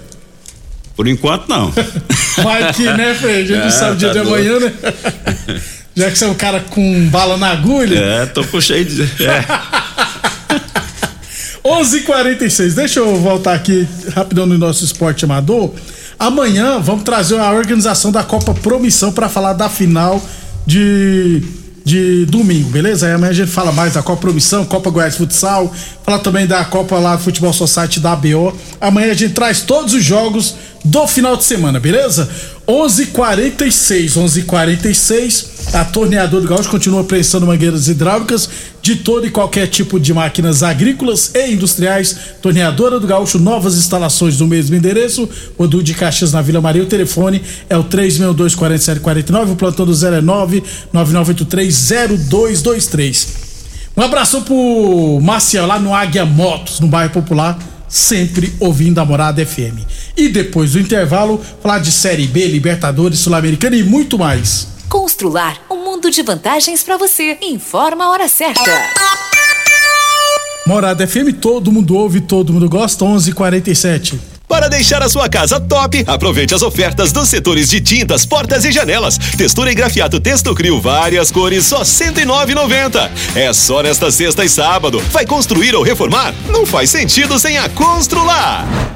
Por 0.95 1.09
enquanto, 1.09 1.49
não. 1.49 1.73
Vai 2.45 2.71
que, 2.75 2.83
né, 2.83 3.15
Frei? 3.15 3.37
A 3.37 3.47
gente 3.47 3.59
não 3.61 3.67
É, 3.67 3.71
sabe 3.71 3.93
o 3.93 3.97
dia 3.97 4.09
tá 4.09 4.13
de 4.13 4.19
amanhã, 4.19 4.61
né? 4.61 4.73
Já 5.97 6.11
que 6.11 6.19
você 6.19 6.27
é 6.27 6.29
um 6.29 6.35
cara 6.35 6.61
com 6.61 7.09
bala 7.09 7.39
na 7.39 7.49
agulha. 7.53 7.99
É, 7.99 8.27
tô 8.27 8.45
com 8.45 8.61
cheio 8.61 8.85
de. 8.85 9.03
É. 9.25 9.43
11:46. 11.65 12.75
Deixa 12.75 13.01
eu 13.01 13.17
voltar 13.17 13.55
aqui 13.55 13.89
rapidão 14.15 14.45
no 14.45 14.59
nosso 14.59 14.85
esporte 14.85 15.25
amador. 15.25 15.73
Amanhã 16.19 16.81
vamos 16.81 17.03
trazer 17.03 17.39
a 17.39 17.53
organização 17.53 18.11
da 18.11 18.23
Copa 18.23 18.55
Promissão 18.55 19.13
para 19.13 19.29
falar 19.29 19.53
da 19.53 19.69
final 19.69 20.23
de 20.67 21.43
de 21.87 22.27
domingo, 22.27 22.69
beleza? 22.69 23.07
Aí 23.07 23.13
amanhã 23.13 23.31
a 23.31 23.33
gente 23.33 23.53
fala 23.53 23.71
mais 23.71 23.95
da 23.95 24.03
Copa 24.03 24.23
Promissão, 24.23 24.65
Copa 24.65 24.91
Goiás 24.91 25.17
Futsal, 25.17 25.73
fala 26.05 26.19
também 26.19 26.45
da 26.45 26.65
Copa 26.65 26.99
lá 26.99 27.15
do 27.15 27.23
Futebol 27.23 27.53
Society 27.53 28.01
da 28.01 28.11
ABO. 28.11 28.53
Amanhã 28.81 29.13
a 29.13 29.15
gente 29.15 29.35
traz 29.35 29.61
todos 29.61 29.95
os 29.95 30.03
jogos 30.03 30.57
do 30.87 31.07
final 31.07 31.37
de 31.37 31.45
semana, 31.45 31.79
beleza? 31.81 32.29
11:46, 32.67 34.17
11:46. 34.17 35.75
A 35.75 35.85
torneadora 35.85 36.43
do 36.43 36.49
Gaúcho 36.49 36.71
continua 36.71 37.03
prensando 37.03 37.45
mangueiras 37.45 37.89
hidráulicas 37.89 38.49
de 38.81 38.95
todo 38.97 39.27
e 39.27 39.31
qualquer 39.31 39.67
tipo 39.67 39.99
de 39.99 40.15
máquinas 40.15 40.63
agrícolas 40.63 41.33
e 41.35 41.51
industriais. 41.53 42.17
Torneadora 42.41 43.01
do 43.01 43.07
Gaúcho, 43.07 43.39
novas 43.39 43.77
instalações 43.77 44.39
no 44.39 44.47
mesmo 44.47 44.77
endereço. 44.77 45.29
Rodul 45.59 45.83
de 45.83 45.93
Caxias 45.93 46.33
na 46.33 46.41
Vila 46.41 46.61
Maria. 46.61 46.85
O 46.85 46.87
telefone 46.87 47.43
é 47.69 47.77
o 47.77 47.83
362-4749. 47.85 49.53
O 49.53 49.57
plantão 49.57 49.85
do 49.85 49.93
09 49.93 50.63
99830223. 50.95 53.27
Um 53.97 54.03
abraço 54.03 54.43
pro 54.43 55.19
Marcial 55.21 55.67
lá 55.67 55.81
no 55.81 55.93
Águia 55.95 56.25
Motos, 56.25 56.79
no 56.81 56.87
bairro 56.87 57.13
Popular, 57.13 57.59
sempre 57.89 58.55
ouvindo 58.61 58.99
a 58.99 59.05
Morada 59.05 59.45
FM. 59.45 59.81
E 60.17 60.29
depois 60.29 60.73
do 60.73 60.81
intervalo, 60.81 61.41
falar 61.63 61.79
de 61.79 61.93
Série 61.93 62.27
B, 62.27 62.47
Libertadores, 62.47 63.19
Sul-Americana 63.19 63.77
e 63.77 63.83
muito 63.83 64.19
mais. 64.19 64.69
Constrular 64.89 65.61
um 65.71 65.85
mundo 65.85 66.11
de 66.11 66.23
vantagens 66.23 66.83
para 66.83 66.97
você. 66.97 67.39
Informa 67.43 68.05
a 68.05 68.11
hora 68.11 68.29
certa. 68.29 68.63
Morada 70.67 71.07
FM, 71.07 71.33
todo 71.41 71.71
mundo 71.71 71.97
ouve, 71.97 72.21
todo 72.21 72.53
mundo 72.53 72.69
gosta, 72.69 73.05
11:47. 73.05 74.36
Para 74.49 74.69
deixar 74.69 75.03
a 75.03 75.09
sua 75.09 75.29
casa 75.29 75.61
top, 75.61 76.05
aproveite 76.07 76.55
as 76.55 76.63
ofertas 76.63 77.13
dos 77.13 77.29
setores 77.29 77.69
de 77.69 77.81
tintas, 77.81 78.25
portas 78.25 78.65
e 78.65 78.73
janelas. 78.73 79.19
Textura 79.19 79.73
e 79.73 79.75
grafiato 79.75 80.21
Texto 80.21 80.55
Crio, 80.55 80.81
várias 80.81 81.31
cores, 81.31 81.67
só 81.67 81.79
R$ 81.79 81.85
109,90. 81.85 83.11
É 83.35 83.53
só 83.53 83.83
nesta 83.83 84.11
sexta 84.11 84.45
e 84.45 84.49
sábado. 84.49 85.03
Vai 85.11 85.27
construir 85.27 85.75
ou 85.75 85.83
reformar? 85.83 86.35
Não 86.49 86.65
faz 86.65 86.91
sentido 86.91 87.39
sem 87.39 87.59
a 87.59 87.69
Constrular. 87.69 88.96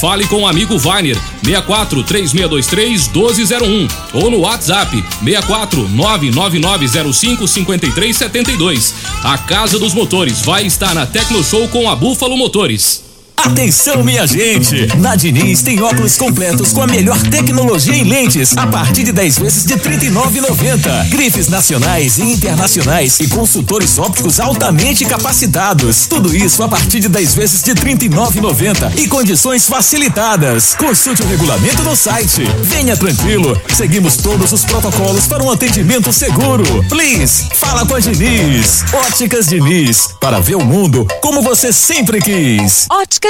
Fale 0.00 0.26
com 0.26 0.42
o 0.42 0.46
amigo 0.46 0.78
Vainer 0.78 1.18
64 1.44 2.02
3623 2.04 3.08
1201 3.08 3.88
ou 4.14 4.30
no 4.30 4.38
WhatsApp 4.38 5.04
64 5.22 5.88
99905 5.90 7.46
5372. 7.46 8.94
A 9.22 9.36
Casa 9.36 9.78
dos 9.78 9.92
Motores 9.92 10.40
vai 10.40 10.64
estar 10.64 10.94
na 10.94 11.04
Tecno 11.04 11.44
Show 11.44 11.68
com 11.68 11.90
a 11.90 11.94
Búfalo 11.94 12.34
Motores. 12.34 13.09
Atenção, 13.44 14.04
minha 14.04 14.26
gente! 14.26 14.86
Na 14.98 15.16
Diniz 15.16 15.62
tem 15.62 15.80
óculos 15.82 16.18
completos 16.18 16.74
com 16.74 16.82
a 16.82 16.86
melhor 16.86 17.18
tecnologia 17.22 17.96
em 17.96 18.04
lentes, 18.04 18.54
a 18.54 18.66
partir 18.66 19.02
de 19.02 19.12
10 19.12 19.38
vezes 19.38 19.64
de 19.64 19.74
R$ 19.74 19.80
39,90. 19.80 21.08
Grifes 21.08 21.48
nacionais 21.48 22.18
e 22.18 22.22
internacionais 22.22 23.18
e 23.18 23.26
consultores 23.28 23.98
ópticos 23.98 24.38
altamente 24.38 25.06
capacitados. 25.06 26.06
Tudo 26.06 26.36
isso 26.36 26.62
a 26.62 26.68
partir 26.68 27.00
de 27.00 27.08
10 27.08 27.34
vezes 27.34 27.62
de 27.62 27.70
R$ 27.70 27.96
39,90 27.96 28.98
e 28.98 29.08
condições 29.08 29.66
facilitadas. 29.66 30.74
Consulte 30.74 31.22
o 31.22 31.26
regulamento 31.26 31.82
no 31.82 31.96
site. 31.96 32.44
Venha 32.62 32.94
tranquilo, 32.94 33.58
seguimos 33.74 34.18
todos 34.18 34.52
os 34.52 34.66
protocolos 34.66 35.26
para 35.26 35.42
um 35.42 35.50
atendimento 35.50 36.12
seguro. 36.12 36.84
Please, 36.90 37.46
fala 37.54 37.86
com 37.86 37.94
a 37.94 38.00
Diniz. 38.00 38.84
Óticas 38.92 39.46
Diniz, 39.46 40.10
para 40.20 40.40
ver 40.40 40.56
o 40.56 40.64
mundo 40.64 41.06
como 41.22 41.40
você 41.40 41.72
sempre 41.72 42.20
quis. 42.20 42.86
Óticas 42.90 43.29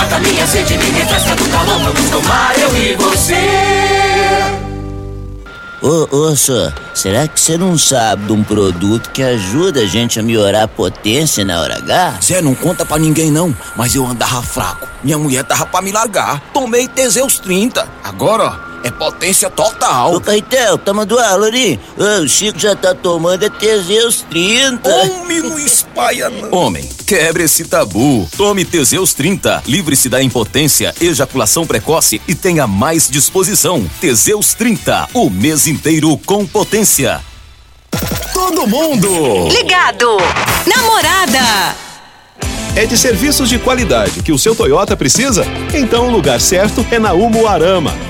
Mata 0.00 0.18
minha 0.18 0.46
sede, 0.46 0.78
me 0.78 0.90
refresca 0.92 1.36
do 1.36 1.46
calor. 1.50 1.78
Vamos 1.78 2.10
tomar 2.10 2.58
eu 2.58 2.74
e 2.74 2.94
você. 2.94 3.34
Ô, 5.82 6.08
ô, 6.16 6.34
senhor, 6.34 6.72
será 6.94 7.28
que 7.28 7.38
você 7.38 7.58
não 7.58 7.76
sabe 7.76 8.24
de 8.24 8.32
um 8.32 8.42
produto 8.42 9.10
que 9.10 9.22
ajuda 9.22 9.80
a 9.80 9.86
gente 9.86 10.18
a 10.18 10.22
melhorar 10.22 10.62
a 10.62 10.68
potência 10.68 11.44
na 11.44 11.60
hora 11.60 11.76
H? 11.76 12.18
Zé, 12.22 12.40
não 12.40 12.54
conta 12.54 12.86
pra 12.86 12.98
ninguém 12.98 13.30
não, 13.30 13.54
mas 13.76 13.94
eu 13.94 14.06
andava 14.06 14.40
fraco. 14.40 14.88
Minha 15.04 15.18
mulher 15.18 15.44
tava 15.44 15.66
pra 15.66 15.82
me 15.82 15.92
largar. 15.92 16.40
Tomei 16.54 16.88
Teseus 16.88 17.38
30. 17.38 17.86
Agora, 18.02 18.44
ó, 18.44 18.69
é 18.82 18.90
potência 18.90 19.50
total. 19.50 20.14
Ô, 20.14 20.20
Caetel, 20.20 20.78
tá 20.78 20.92
ali? 21.32 21.78
Ô, 21.96 22.22
o 22.22 22.28
Chico 22.28 22.58
já 22.58 22.74
tá 22.74 22.94
tomando 22.94 23.44
é 23.44 23.50
Teseus 23.50 24.24
30. 24.30 24.88
Homem, 24.88 25.40
não 25.40 25.58
espalha 25.58 26.30
não. 26.30 26.52
Homem, 26.52 26.88
quebre 27.06 27.44
esse 27.44 27.64
tabu. 27.64 28.28
Tome 28.36 28.64
Teseus 28.64 29.14
30. 29.14 29.62
Livre-se 29.66 30.08
da 30.08 30.22
impotência, 30.22 30.94
ejaculação 31.00 31.66
precoce 31.66 32.20
e 32.26 32.34
tenha 32.34 32.66
mais 32.66 33.08
disposição. 33.08 33.88
Teseus 34.00 34.54
30. 34.54 35.08
O 35.14 35.28
mês 35.28 35.66
inteiro 35.66 36.16
com 36.24 36.46
potência. 36.46 37.20
Todo 38.32 38.66
mundo. 38.66 39.48
Ligado. 39.48 40.06
Namorada. 40.66 41.76
É 42.76 42.86
de 42.86 42.96
serviços 42.96 43.48
de 43.48 43.58
qualidade 43.58 44.22
que 44.22 44.32
o 44.32 44.38
seu 44.38 44.54
Toyota 44.54 44.96
precisa? 44.96 45.44
Então 45.74 46.06
o 46.06 46.10
lugar 46.10 46.40
certo 46.40 46.86
é 46.90 46.98
na 46.98 47.12
Umuarama. 47.12 48.09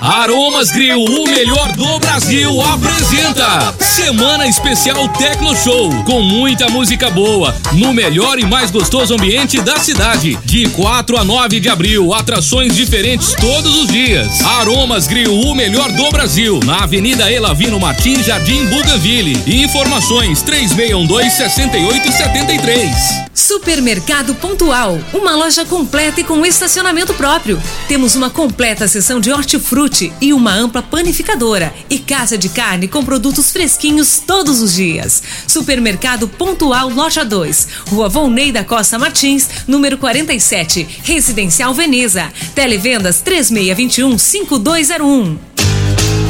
Aromas 0.00 0.70
Grill, 0.70 1.04
o 1.04 1.26
melhor 1.26 1.72
do 1.72 1.98
Brasil, 1.98 2.62
apresenta 2.62 3.74
Semana 3.80 4.46
Especial 4.46 5.08
Tecno 5.08 5.56
Show, 5.56 5.90
com 6.04 6.22
muita 6.22 6.68
música 6.68 7.10
boa, 7.10 7.52
no 7.72 7.92
melhor 7.92 8.38
e 8.38 8.46
mais 8.46 8.70
gostoso 8.70 9.14
ambiente 9.14 9.60
da 9.60 9.80
cidade. 9.80 10.38
De 10.44 10.68
4 10.68 11.18
a 11.18 11.24
9 11.24 11.58
de 11.58 11.68
abril, 11.68 12.14
atrações 12.14 12.76
diferentes 12.76 13.34
todos 13.40 13.76
os 13.76 13.88
dias. 13.88 14.40
Aromas 14.44 15.08
Grill, 15.08 15.34
o 15.34 15.52
melhor 15.52 15.90
do 15.90 16.08
Brasil, 16.12 16.60
na 16.64 16.84
Avenida 16.84 17.28
Elavino 17.30 17.80
Martins, 17.80 18.24
Jardim 18.24 18.66
Bougainville. 18.66 19.42
Informações 19.64 20.44
3612-6873. 20.44 23.26
Supermercado 23.34 24.32
Pontual, 24.34 24.96
uma 25.12 25.34
loja 25.34 25.64
completa 25.64 26.20
e 26.20 26.24
com 26.24 26.46
estacionamento 26.46 27.12
próprio. 27.14 27.60
Temos 27.88 28.14
uma 28.14 28.30
completa 28.30 28.86
seção 28.86 29.18
de 29.20 29.32
hortifruti 29.32 29.87
e 30.20 30.32
uma 30.32 30.52
ampla 30.52 30.82
panificadora 30.82 31.72
e 31.88 31.98
casa 31.98 32.36
de 32.36 32.50
carne 32.50 32.86
com 32.86 33.04
produtos 33.04 33.50
fresquinhos 33.50 34.22
todos 34.26 34.60
os 34.60 34.74
dias. 34.74 35.22
Supermercado 35.46 36.28
Pontual 36.28 36.90
Loja 36.90 37.24
2, 37.24 37.68
Rua 37.88 38.08
Volney 38.08 38.52
da 38.52 38.64
Costa 38.64 38.98
Martins, 38.98 39.48
número 39.66 39.96
47, 39.96 40.86
Residencial 41.02 41.72
Veneza. 41.72 42.30
Televendas 42.54 43.22
3621-5201. 43.24 45.47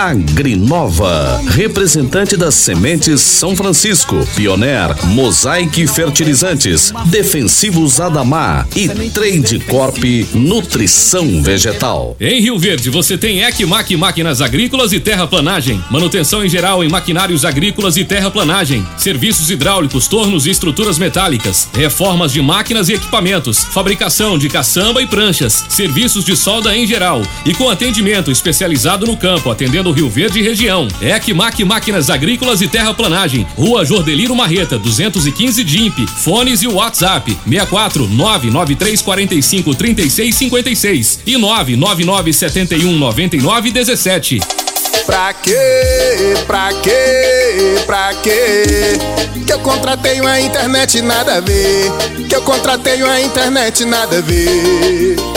Agrinova, 0.00 1.42
representante 1.50 2.34
das 2.34 2.54
sementes 2.54 3.20
São 3.20 3.54
Francisco, 3.54 4.26
Pioneer, 4.34 4.96
Mosaic 5.08 5.86
Fertilizantes, 5.86 6.90
Defensivos 7.04 8.00
Adamar 8.00 8.66
e 8.74 8.88
Trade 9.10 9.58
Corp 9.68 10.02
Nutrição 10.32 11.42
Vegetal. 11.42 12.16
Em 12.18 12.40
Rio 12.40 12.58
Verde, 12.58 12.88
você 12.88 13.18
tem 13.18 13.42
Ecmac 13.42 13.94
Máquinas 13.94 14.40
Agrícolas 14.40 14.94
e 14.94 15.00
Terraplanagem. 15.00 15.84
Manutenção 15.90 16.42
em 16.42 16.48
geral 16.48 16.82
em 16.82 16.88
maquinários 16.88 17.44
agrícolas 17.44 17.98
e 17.98 18.04
terraplanagem. 18.04 18.86
Serviços 18.96 19.50
hidráulicos, 19.50 20.08
tornos 20.08 20.46
e 20.46 20.50
estruturas 20.50 20.98
metálicas. 20.98 21.68
Reformas 21.74 22.32
de 22.32 22.40
máquinas 22.40 22.88
e 22.88 22.94
equipamentos. 22.94 23.64
Fabricação 23.64 24.38
de 24.38 24.48
caçamba 24.48 25.02
e 25.02 25.06
pranchas. 25.06 25.66
Serviços 25.68 26.24
de 26.24 26.34
solda 26.34 26.74
em 26.74 26.86
geral. 26.86 27.20
E 27.44 27.52
com 27.52 27.68
atendimento 27.68 28.30
especializado 28.30 29.06
no 29.06 29.14
campo, 29.14 29.50
atendendo 29.50 29.89
Rio 29.92 30.08
Verde 30.08 30.40
e 30.40 30.42
região. 30.42 30.88
Ecmac 31.00 31.64
Máquinas 31.64 32.10
Agrícolas 32.10 32.60
e 32.60 32.68
Terraplanagem. 32.68 33.46
Rua 33.56 33.84
Jordeliro 33.84 34.34
Marreta, 34.34 34.78
215 34.78 35.64
DIMP. 35.64 36.06
Fones 36.06 36.62
e 36.62 36.68
WhatsApp: 36.68 37.36
64 37.46 38.08
993 38.08 39.02
45 39.02 39.74
36 39.74 40.34
56 40.34 41.20
e 41.26 41.36
999 41.36 42.32
71 42.32 42.98
99 42.98 43.70
17. 43.70 44.40
Pra 45.06 45.32
quê? 45.32 45.54
Pra 46.46 46.72
quê? 46.82 47.82
Pra 47.86 48.14
quê? 48.22 48.64
Que 49.46 49.52
eu 49.52 49.58
contratei 49.60 50.20
uma 50.20 50.40
internet 50.40 51.00
nada 51.02 51.38
a 51.38 51.40
ver. 51.40 51.90
Que 52.28 52.36
eu 52.36 52.42
contratei 52.42 53.02
uma 53.02 53.20
internet 53.20 53.84
nada 53.84 54.18
a 54.18 54.20
ver. 54.20 55.29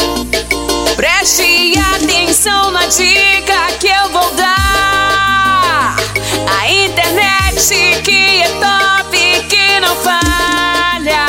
Preste 0.96 1.74
atenção 1.96 2.70
na 2.72 2.86
dica 2.86 3.68
que 3.80 3.88
eu 3.88 4.10
vou 4.10 4.30
dar. 4.36 5.96
A 6.48 6.70
internet 6.70 8.00
que 8.04 8.44
é 8.44 8.50
top, 8.60 9.18
que 9.50 9.80
não 9.80 9.96
falha. 9.96 11.26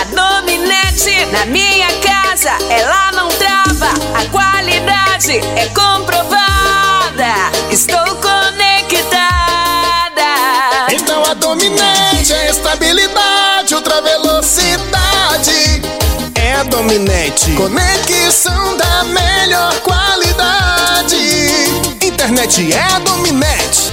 A 0.00 0.04
dominete 0.04 1.26
na 1.26 1.44
minha 1.46 1.88
casa, 2.00 2.52
ela 2.70 3.12
não 3.12 3.28
trava. 3.28 3.90
A 4.14 4.24
qualidade 4.30 5.38
é 5.56 5.66
comprovada. 5.74 7.50
Estou 7.70 8.16
conectada. 8.16 9.12
Então 10.92 11.22
a 11.24 11.34
dominante 11.34 12.32
é 12.32 12.50
estabilidade, 12.50 13.74
ultra 13.74 14.00
velocidade. 14.00 15.82
É 16.62 16.64
a 16.64 16.68
dominante. 16.68 17.50
Conexão 17.56 18.76
da 18.76 19.02
melhor 19.02 19.80
qualidade. 19.80 21.16
Internet 22.00 22.72
é 22.72 22.80
a 22.80 23.00
dominante. 23.00 23.92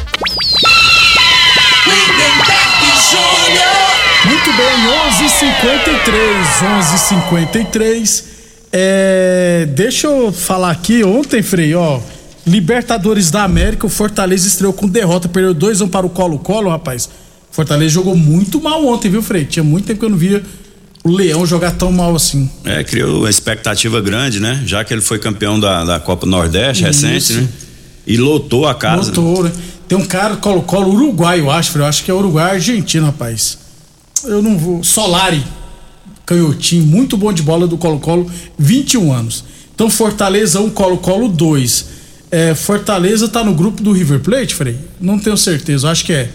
Muito 4.26 4.54
bem, 4.54 4.86
11:53, 5.10 6.62
11:53. 6.62 8.24
É, 8.72 9.68
deixa 9.72 10.06
eu 10.06 10.32
falar 10.32 10.70
aqui 10.70 11.04
ontem, 11.04 11.42
Frei, 11.42 11.74
ó, 11.74 12.00
Libertadores 12.46 13.32
da 13.32 13.42
América, 13.46 13.88
o 13.88 13.90
Fortaleza 13.90 14.48
estreou 14.48 14.74
com 14.74 14.88
derrota, 14.88 15.28
perdeu 15.28 15.56
2 15.56 15.82
1 15.82 15.88
para 15.88 16.06
o 16.06 16.10
Colo-Colo, 16.12 16.70
rapaz. 16.70 17.10
Fortaleza 17.50 17.96
jogou 17.96 18.16
muito 18.16 18.62
mal 18.62 18.86
ontem, 18.86 19.10
viu, 19.10 19.24
Frei? 19.24 19.44
Tinha 19.46 19.64
muito 19.64 19.88
tempo 19.88 20.02
que 20.02 20.06
eu 20.06 20.10
não 20.12 20.18
via 20.20 20.44
o 21.04 21.12
Leão 21.12 21.46
jogar 21.46 21.72
tão 21.72 21.92
mal 21.92 22.16
assim. 22.16 22.50
É, 22.66 22.84
criou 22.84 23.20
uma 23.20 23.30
expectativa 23.30 24.02
grande, 24.02 24.40
né? 24.40 24.64
Já 24.66 24.84
que 24.84 24.94
ele 24.94 25.02
foi 25.02 25.20
campeão 25.20 25.60
da, 25.60 25.84
da 25.84 26.00
Copa 26.00 26.26
Nordeste 26.26 26.84
Isso. 26.88 27.06
recente, 27.06 27.34
né? 27.42 27.50
E 28.06 28.18
lotou 28.18 28.68
a 28.68 28.76
casa. 28.76 29.10
Lotou, 29.10 29.44
né? 29.44 29.52
Tem 29.88 29.98
um 29.98 30.06
cara 30.06 30.36
Colo-Colo 30.36 30.94
uruguai, 30.94 31.40
eu 31.40 31.50
acho. 31.50 31.78
Eu 31.78 31.86
acho 31.86 32.04
que 32.04 32.12
é 32.12 32.14
Uruguai 32.14 32.52
argentino, 32.52 33.08
rapaz. 33.08 33.58
Eu 34.24 34.42
não 34.42 34.58
vou. 34.58 34.84
Solari, 34.84 35.44
canhotinho, 36.26 36.86
muito 36.86 37.18
bom 37.18 37.34
de 37.34 37.42
bola 37.42 37.66
do 37.66 37.78
Colo-Colo, 37.78 38.30
21 38.58 39.12
anos. 39.12 39.44
Então 39.74 39.90
Fortaleza 39.90 40.60
1, 40.60 40.70
Colo-Colo 40.72 41.30
2. 41.30 41.86
É, 42.32 42.54
Fortaleza 42.54 43.28
tá 43.28 43.44
no 43.44 43.56
grupo 43.56 43.82
do 43.82 43.92
River 43.92 44.20
Plate, 44.20 44.54
Frei? 44.54 44.78
Não 45.00 45.18
tenho 45.18 45.36
certeza, 45.36 45.90
acho 45.90 46.06
que 46.06 46.14
é. 46.14 46.30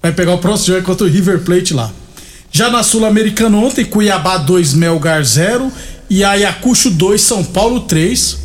Vai 0.00 0.12
pegar 0.12 0.34
o 0.34 0.38
próximo 0.38 0.74
jogo 0.74 0.86
contra 0.86 1.06
o 1.06 1.10
River 1.10 1.40
Plate 1.40 1.74
lá. 1.74 1.90
Já 2.52 2.68
na 2.70 2.82
Sul-Americana 2.82 3.56
ontem, 3.56 3.84
Cuiabá 3.84 4.36
2, 4.38 4.74
Melgar 4.74 5.22
0 5.24 5.70
e 6.08 6.24
Ayacucho 6.24 6.90
2, 6.90 7.20
São 7.20 7.44
Paulo 7.44 7.80
3. 7.80 8.38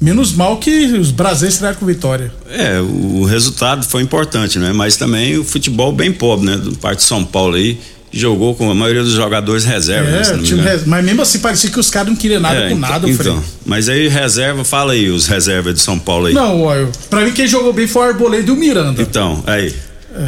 Menos 0.00 0.32
mal 0.32 0.56
que 0.56 0.86
os 0.96 1.10
brasileiros 1.10 1.54
estrearam 1.56 1.78
com 1.78 1.84
vitória. 1.84 2.32
É, 2.48 2.80
o 2.80 3.24
resultado 3.24 3.84
foi 3.84 4.02
importante, 4.02 4.58
né? 4.58 4.72
Mas 4.72 4.96
também 4.96 5.36
o 5.36 5.44
futebol 5.44 5.92
bem 5.92 6.10
pobre, 6.10 6.46
né? 6.46 6.56
Do 6.56 6.74
parte 6.78 6.98
de 7.00 7.04
São 7.04 7.22
Paulo 7.22 7.56
aí, 7.56 7.78
jogou 8.10 8.54
com 8.54 8.70
a 8.70 8.74
maioria 8.74 9.02
dos 9.02 9.12
jogadores 9.12 9.62
reserva, 9.66 10.10
né? 10.10 10.22
É, 10.24 10.32
não 10.32 10.38
me 10.42 10.62
res- 10.62 10.86
mas 10.86 11.04
mesmo 11.04 11.20
assim 11.20 11.38
parecia 11.40 11.68
que 11.68 11.78
os 11.78 11.90
caras 11.90 12.08
não 12.08 12.16
queriam 12.16 12.40
nada 12.40 12.56
É, 12.56 12.68
com 12.70 12.76
então- 12.76 12.78
nada. 12.90 13.10
Então, 13.10 13.44
mas 13.66 13.90
aí 13.90 14.08
reserva, 14.08 14.64
fala 14.64 14.94
aí, 14.94 15.10
os 15.10 15.26
reservas 15.26 15.74
de 15.74 15.80
São 15.80 15.98
Paulo 15.98 16.28
aí. 16.28 16.32
Não, 16.34 16.62
olha, 16.62 16.88
pra 17.10 17.20
mim 17.22 17.32
quem 17.32 17.46
jogou 17.46 17.74
bem 17.74 17.86
foi 17.86 18.00
o 18.00 18.08
Arboleda 18.08 18.48
e 18.48 18.52
o 18.52 18.56
Miranda. 18.56 19.02
Então, 19.02 19.44
aí. 19.46 19.74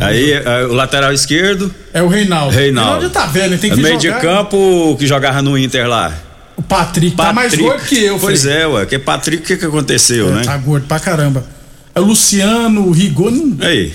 Aí 0.00 0.32
é, 0.32 0.64
o 0.66 0.72
lateral 0.72 1.12
esquerdo. 1.12 1.72
É 1.92 2.02
o 2.02 2.08
Reinaldo. 2.08 2.54
Reinaldo. 2.54 3.02
já 3.02 3.10
tá 3.10 3.26
velho, 3.26 3.58
tem 3.58 3.70
que 3.70 3.80
meio 3.80 4.00
jogar. 4.00 4.16
de 4.20 4.26
campo 4.26 4.96
que 4.98 5.06
jogava 5.06 5.42
no 5.42 5.58
Inter 5.58 5.88
lá. 5.88 6.12
O 6.56 6.62
Patrick, 6.62 7.16
tá 7.16 7.32
mais 7.32 7.54
gordo 7.54 7.82
que 7.84 7.98
eu, 7.98 8.18
Pois 8.18 8.42
Frei. 8.42 8.54
é, 8.54 8.66
ué. 8.66 8.86
Que 8.86 8.98
Patrick, 8.98 9.42
o 9.42 9.46
que, 9.46 9.56
que 9.56 9.64
aconteceu, 9.64 10.30
né? 10.30 10.42
Tá 10.44 10.56
gordo 10.56 10.86
pra 10.86 11.00
caramba. 11.00 11.44
É 11.94 12.00
o 12.00 12.04
Luciano, 12.04 12.86
o 12.86 12.92
Rigoni. 12.92 13.56
Aí. 13.60 13.92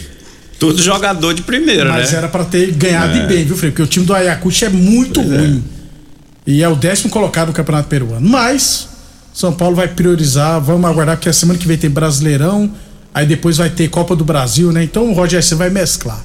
Tudo 0.60 0.82
jogador 0.82 1.34
de 1.36 1.43
primeira, 1.43 1.86
Mas 1.91 2.12
né? 2.12 2.17
era 2.17 2.28
pra 2.28 2.43
ter 2.43 2.71
ganhado 2.71 3.15
É. 3.15 3.23
e 3.23 3.28
bem, 3.28 3.45
viu, 3.45 3.56
Frei? 3.56 3.69
Porque 3.71 3.84
o 3.84 3.88
time 3.88 4.06
do 4.06 4.13
Ayacucho 4.13 4.65
é 4.65 4.69
muito 4.69 5.21
ruim. 5.21 5.63
E 6.47 6.63
é 6.63 6.67
o 6.67 6.76
décimo 6.76 7.10
colocado 7.12 7.50
no 7.50 7.54
Campeonato 7.54 7.88
Peruano. 7.88 8.28
Mas, 8.28 8.88
São 9.34 9.54
Paulo 9.54 9.76
vai 9.76 9.88
priorizar. 9.88 10.60
Vamos 10.60 10.89
aguardar, 10.89 11.15
porque 11.15 11.30
a 11.30 11.34
semana 11.34 11.60
que 11.60 11.67
vem 11.67 11.78
tem 11.78 11.89
Brasileirão. 11.91 12.71
Aí 13.13 13.25
depois 13.25 13.57
vai 13.57 13.69
ter 13.69 13.89
Copa 13.89 14.15
do 14.15 14.23
Brasil, 14.23 14.71
né? 14.71 14.83
Então 14.83 15.09
o 15.09 15.13
Roger 15.13 15.43
você 15.43 15.55
vai 15.55 15.69
mesclar. 15.69 16.23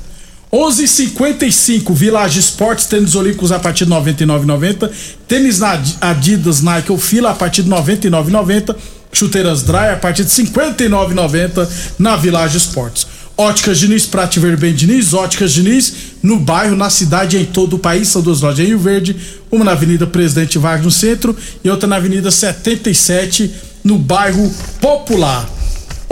11:55 0.53 1.95
Village 1.95 2.39
Esportes, 2.39 2.85
tênis 2.85 3.15
olímpicos 3.15 3.51
a 3.51 3.59
partir 3.59 3.87
de 3.87 3.91
99,90. 3.91 4.91
Tênis 5.27 5.61
Adidas 6.01 6.61
Nike 6.61 6.93
ou 6.93 6.99
Fila 6.99 7.31
a 7.31 7.35
partir 7.35 7.63
de 7.63 7.71
99,90. 7.71 8.77
Chuteiras 9.11 9.63
Dry 9.63 9.91
a 9.93 9.97
partir 9.97 10.25
de 10.25 10.31
59,90 10.31 11.69
na 11.99 12.17
Village 12.17 12.59
Esportes. 12.59 13.07
Óticas 13.37 13.79
Diniz, 13.79 14.05
Prate 14.05 14.39
Ver 14.39 14.59
Bem 14.59 14.75
Diniz, 14.75 15.15
Óticas 15.15 15.53
Diniz, 15.53 15.95
no 16.23 16.39
bairro, 16.39 16.77
na 16.77 16.91
cidade 16.91 17.39
em 17.39 17.47
todo 17.47 17.77
o 17.77 17.79
país. 17.79 18.09
São 18.09 18.21
duas 18.21 18.43
lojas 18.43 18.61
em 18.61 18.69
Rio 18.69 18.79
Verde, 18.79 19.17
uma 19.51 19.65
na 19.65 19.73
Avenida 19.73 20.07
Presidente 20.07 20.59
Vargas 20.59 20.85
no 20.85 20.91
centro 20.91 21.35
e 21.65 21.71
outra 21.71 21.89
na 21.89 21.97
Avenida 21.97 22.31
77 22.31 23.51
no 23.83 23.99
bairro 23.99 24.53
Popular. 24.81 25.49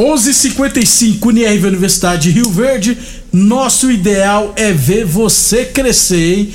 11:55 0.01 1.27
UNIRV 1.27 1.67
Universidade 1.67 2.23
de 2.23 2.31
Rio 2.31 2.49
Verde. 2.51 2.97
Nosso 3.31 3.91
ideal 3.91 4.55
é 4.57 4.73
ver 4.73 5.05
você 5.05 5.67
crescer, 5.67 6.39
hein? 6.39 6.55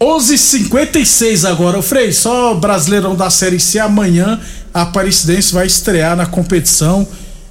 11:56 0.00 1.44
agora, 1.44 1.78
o 1.78 1.82
Frei. 1.82 2.12
Só 2.12 2.52
Brasileirão 2.54 3.14
da 3.14 3.30
Série 3.30 3.60
C 3.60 3.78
amanhã. 3.78 4.40
A 4.74 4.82
Aparecidense 4.82 5.52
vai 5.52 5.66
estrear 5.66 6.16
na 6.16 6.26
competição. 6.26 7.06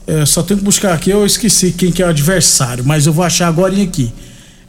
É, 0.06 0.25
só 0.25 0.43
tenho 0.43 0.58
que 0.58 0.65
buscar 0.65 0.93
aqui. 0.93 1.10
Eu 1.10 1.25
esqueci 1.25 1.71
quem 1.71 1.89
que 1.89 2.04
é 2.04 2.06
o 2.06 2.10
adversário, 2.10 2.84
mas 2.84 3.06
eu 3.06 3.13
vou 3.13 3.23
achar 3.23 3.47
agora 3.47 3.73
aqui. 3.82 4.12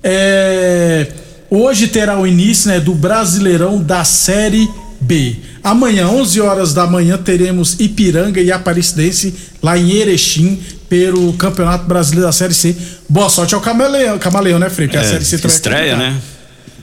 É, 0.05 1.09
hoje 1.51 1.89
terá 1.89 2.17
o 2.17 2.25
início 2.25 2.71
né, 2.71 2.79
do 2.79 2.95
Brasileirão 2.95 3.83
da 3.83 4.05
Série 4.05 4.71
B. 5.01 5.37
Amanhã, 5.63 6.09
11 6.09 6.41
horas 6.41 6.75
da 6.75 6.87
manhã, 6.87 7.17
teremos 7.19 7.79
Ipiranga 7.79 8.41
e 8.41 8.53
Aparecidense 8.53 9.35
lá 9.63 9.79
em 9.79 9.91
Erechim 9.93 10.61
pelo 10.89 11.33
Campeonato 11.35 11.87
Brasileiro 11.87 12.27
da 12.27 12.33
Série 12.33 12.55
C. 12.55 12.77
Boa 13.09 13.29
sorte 13.29 13.55
ao 13.55 13.61
Camaleão, 13.61 14.19
Camaleão 14.19 14.59
né, 14.59 14.69
Frei? 14.69 14.89
A 14.95 15.01
É, 15.01 15.05
Série 15.05 15.25
C 15.25 15.37
é 15.43 15.47
estreia, 15.47 15.97
né? 15.97 16.21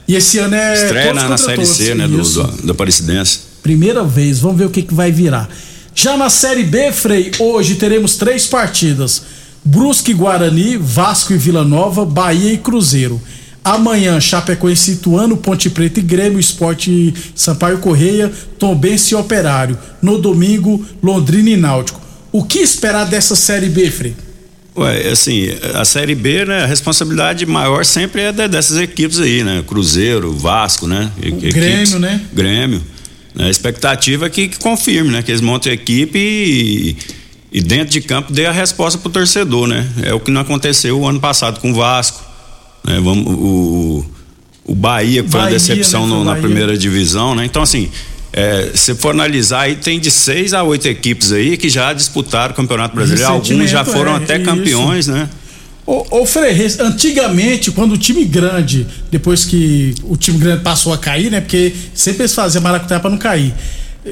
E 0.07 0.15
esse 0.15 0.39
ano 0.39 0.55
é. 0.55 0.73
Estreia 0.85 1.13
na, 1.13 1.29
na 1.29 1.37
Série. 1.37 1.65
C, 1.65 1.93
né? 1.93 2.07
Do, 2.07 2.21
do, 2.21 2.43
da 2.65 2.71
Aparecidense. 2.71 3.39
Primeira 3.61 4.03
vez, 4.03 4.39
vamos 4.39 4.57
ver 4.57 4.65
o 4.65 4.69
que, 4.69 4.81
que 4.81 4.93
vai 4.93 5.11
virar. 5.11 5.49
Já 5.93 6.15
na 6.15 6.29
Série 6.29 6.63
B, 6.63 6.91
Frei, 6.91 7.31
hoje 7.39 7.75
teremos 7.75 8.15
três 8.15 8.47
partidas: 8.47 9.23
Brusque 9.65 10.11
e 10.11 10.13
Guarani, 10.13 10.77
Vasco 10.77 11.33
e 11.33 11.37
Vila 11.37 11.65
Nova, 11.65 12.05
Bahia 12.05 12.53
e 12.53 12.57
Cruzeiro. 12.57 13.21
Amanhã, 13.73 14.19
Chapecoense 14.19 14.91
Ituano, 14.93 15.35
Ponte 15.37 15.69
Preta 15.69 15.99
e 15.99 16.03
Grêmio, 16.03 16.39
Esporte 16.39 17.13
Sampaio 17.35 17.79
Correia, 17.79 18.31
Tombense 18.57 19.13
e 19.13 19.15
Operário. 19.17 19.77
No 20.01 20.17
domingo, 20.19 20.85
Londrina 21.03 21.49
e 21.49 21.57
Náutico. 21.57 21.99
O 22.31 22.43
que 22.43 22.59
esperar 22.59 23.05
dessa 23.05 23.35
Série 23.35 23.67
B, 23.69 23.89
Frei? 23.91 24.15
Ué, 24.75 25.09
assim, 25.09 25.49
a 25.73 25.83
Série 25.83 26.13
B, 26.15 26.45
né? 26.45 26.63
A 26.63 26.65
responsabilidade 26.67 27.45
maior 27.45 27.83
sempre 27.83 28.21
é 28.21 28.31
de- 28.31 28.47
dessas 28.47 28.77
equipes 28.77 29.19
aí, 29.19 29.43
né? 29.43 29.63
Cruzeiro, 29.65 30.31
Vasco, 30.33 30.85
né? 30.87 31.11
E- 31.21 31.29
equipes- 31.29 31.53
Grêmio, 31.53 31.99
né? 31.99 32.21
Grêmio. 32.31 32.83
Né? 33.35 33.45
A 33.45 33.49
expectativa 33.49 34.27
é 34.27 34.29
que, 34.29 34.47
que 34.49 34.59
confirme, 34.59 35.09
né? 35.11 35.21
Que 35.23 35.31
eles 35.31 35.41
montem 35.41 35.71
a 35.71 35.75
equipe 35.75 36.17
e, 36.19 36.95
e 37.51 37.61
dentro 37.61 37.89
de 37.91 38.01
campo 38.01 38.31
dê 38.31 38.45
a 38.45 38.51
resposta 38.51 38.99
pro 38.99 39.09
torcedor, 39.09 39.67
né? 39.67 39.85
É 40.03 40.13
o 40.13 40.19
que 40.19 40.29
não 40.31 40.41
aconteceu 40.41 40.99
o 40.99 41.07
ano 41.07 41.19
passado 41.19 41.59
com 41.59 41.71
o 41.71 41.75
Vasco. 41.75 42.26
Né? 42.87 42.99
Vamos, 43.03 43.25
o, 43.27 44.05
o 44.65 44.75
Bahia, 44.75 45.23
que 45.23 45.29
foi 45.29 45.39
uma 45.39 45.45
Bahia, 45.47 45.57
decepção 45.59 46.07
né? 46.07 46.13
No- 46.13 46.21
o 46.21 46.23
na 46.23 46.35
primeira 46.35 46.77
divisão, 46.77 47.35
né? 47.35 47.45
Então, 47.45 47.61
assim, 47.61 47.89
é, 48.33 48.71
se 48.73 48.95
for 48.95 49.11
analisar 49.11 49.61
aí, 49.61 49.75
tem 49.75 49.99
de 49.99 50.09
seis 50.11 50.53
a 50.53 50.63
oito 50.63 50.87
equipes 50.87 51.31
aí 51.31 51.57
que 51.57 51.69
já 51.69 51.91
disputaram 51.93 52.53
o 52.53 52.55
Campeonato 52.55 52.95
Brasileiro. 52.95 53.29
Alguns 53.31 53.69
já 53.69 53.83
foram 53.83 54.13
é, 54.13 54.17
até 54.17 54.35
isso. 54.37 54.45
campeões, 54.45 55.07
né? 55.07 55.29
Ô, 55.85 56.05
ô 56.21 56.25
Frei, 56.25 56.51
res- 56.51 56.79
antigamente, 56.79 57.71
quando 57.71 57.93
o 57.93 57.97
time 57.97 58.25
grande, 58.25 58.85
depois 59.09 59.45
que 59.45 59.95
o 60.03 60.17
time 60.17 60.37
grande 60.37 60.61
passou 60.61 60.91
a 60.93 60.97
cair, 60.97 61.31
né? 61.31 61.39
Porque 61.39 61.73
sempre 61.93 62.23
eles 62.23 62.33
faziam 62.35 62.61
maracutaia 62.61 62.99
pra 62.99 63.09
não 63.09 63.17
cair. 63.17 63.53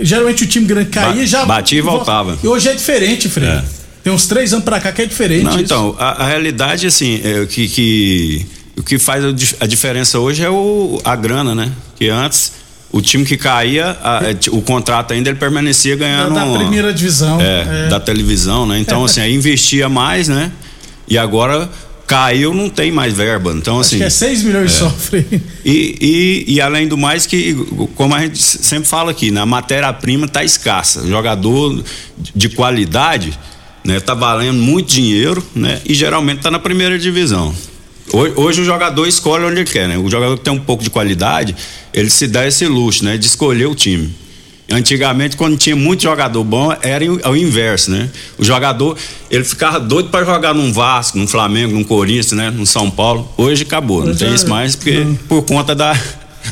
Geralmente 0.02 0.44
o 0.44 0.48
time 0.48 0.66
grande 0.66 0.90
caía 0.90 1.22
Ba- 1.22 1.26
já. 1.26 1.46
batia 1.46 1.80
e 1.80 1.82
voltava. 1.82 2.38
E 2.44 2.48
hoje 2.48 2.70
é 2.70 2.74
diferente, 2.74 3.28
Frei. 3.30 3.48
É. 3.50 3.64
Tem 4.04 4.14
uns 4.14 4.26
três 4.28 4.54
anos 4.54 4.64
pra 4.64 4.80
cá 4.80 4.92
que 4.92 5.02
é 5.02 5.06
diferente. 5.06 5.44
Não, 5.44 5.52
isso. 5.54 5.62
então, 5.64 5.96
a, 6.00 6.24
a 6.24 6.28
realidade, 6.28 6.86
assim, 6.88 7.20
é 7.24 7.42
o 7.42 7.48
que, 7.48 7.68
que- 7.68 8.46
o 8.78 8.84
que 8.84 8.98
faz 9.00 9.24
a, 9.24 9.32
dif- 9.32 9.56
a 9.60 9.66
diferença 9.68 10.20
hoje 10.20 10.44
é 10.44 10.50
o, 10.50 11.00
a 11.04 11.16
grana, 11.16 11.56
né? 11.56 11.72
Que 11.96 12.10
antes, 12.10 12.54
o 12.92 13.02
time 13.02 13.24
que 13.26 13.38
caía, 13.38 13.98
a- 14.04 14.22
é, 14.24 14.38
o 14.52 14.62
contrato 14.62 15.14
ainda 15.14 15.30
ele 15.30 15.40
permanecia 15.40 15.96
ganhando. 15.96 16.34
Da- 16.36 16.46
da 16.46 16.58
primeira 16.58 16.94
divisão, 16.94 17.40
É, 17.42 17.86
é. 17.86 17.90
da 17.90 18.00
televisão, 18.00 18.66
né? 18.66 18.80
Então, 18.80 19.04
assim, 19.06 19.22
aí 19.22 19.34
investia 19.34 19.88
mais, 19.90 20.28
né? 20.28 20.52
E 21.08 21.18
agora 21.18 21.70
caiu, 22.08 22.54
não 22.54 22.70
tem 22.70 22.92
mais 22.92 23.14
verba. 23.14 23.52
Então, 23.56 23.80
Acho 23.80 23.88
assim. 23.90 23.98
que 23.98 24.04
é 24.04 24.10
6 24.10 24.44
milhões 24.44 24.72
é. 24.76 24.78
só, 24.80 24.90
Frei. 24.92 25.26
E, 25.64 26.44
e, 26.48 26.54
e 26.56 26.62
além 26.62 26.88
do 26.88 26.98
mais 26.98 27.26
que, 27.26 27.54
como 27.96 28.14
a 28.14 28.22
gente 28.22 28.38
sempre 28.40 28.88
fala 28.88 29.10
aqui, 29.12 29.32
né, 29.32 29.42
a 29.42 29.46
matéria-prima 29.46 30.26
está 30.28 30.44
escassa. 30.44 31.06
Jogador 31.08 31.84
de 32.36 32.50
qualidade 32.50 33.38
né, 33.84 34.00
tá 34.00 34.14
valendo 34.14 34.58
muito 34.62 34.88
dinheiro 34.92 35.44
né, 35.56 35.82
e 35.86 35.94
geralmente 35.96 36.38
está 36.38 36.52
na 36.52 36.60
primeira 36.60 36.98
divisão. 37.00 37.54
Hoje, 38.14 38.34
hoje 38.36 38.62
o 38.62 38.66
jogador 38.66 39.08
escolhe 39.08 39.46
onde 39.46 39.62
ele 39.62 39.70
quer, 39.70 39.88
né? 39.88 39.98
O 39.98 40.10
jogador 40.10 40.38
que 40.38 40.44
tem 40.44 40.54
um 40.54 40.60
pouco 40.60 40.84
de 40.84 40.90
qualidade, 40.90 41.56
ele 41.94 42.10
se 42.10 42.28
dá 42.28 42.48
esse 42.48 42.66
luxo, 42.68 43.04
né? 43.04 43.18
De 43.18 43.26
escolher 43.26 43.66
o 43.66 43.76
time. 43.76 44.14
Antigamente, 44.72 45.38
quando 45.38 45.58
tinha 45.58 45.76
muito 45.76 46.04
jogador 46.04 46.44
bom, 46.44 46.76
era 46.82 47.06
o 47.30 47.36
inverso, 47.36 47.92
né? 47.92 48.10
O 48.38 48.44
jogador, 48.44 48.98
ele 49.30 49.44
ficava 49.44 49.80
doido 49.80 50.10
para 50.10 50.26
jogar 50.26 50.54
num 50.56 50.74
Vasco, 50.74 51.18
num 51.20 51.28
Flamengo, 51.28 51.74
num 51.74 51.84
Corinthians, 51.84 52.32
né? 52.32 52.50
No 52.50 52.66
São 52.66 52.90
Paulo. 52.90 53.30
Hoje 53.38 53.64
acabou, 53.64 54.02
não 54.02 54.10
Hoje 54.10 54.20
tem 54.20 54.30
é- 54.30 54.34
isso 54.36 54.50
mais, 54.50 54.76
porque 54.76 55.06
por 55.28 55.44
conta 55.44 55.76
da, 55.76 55.96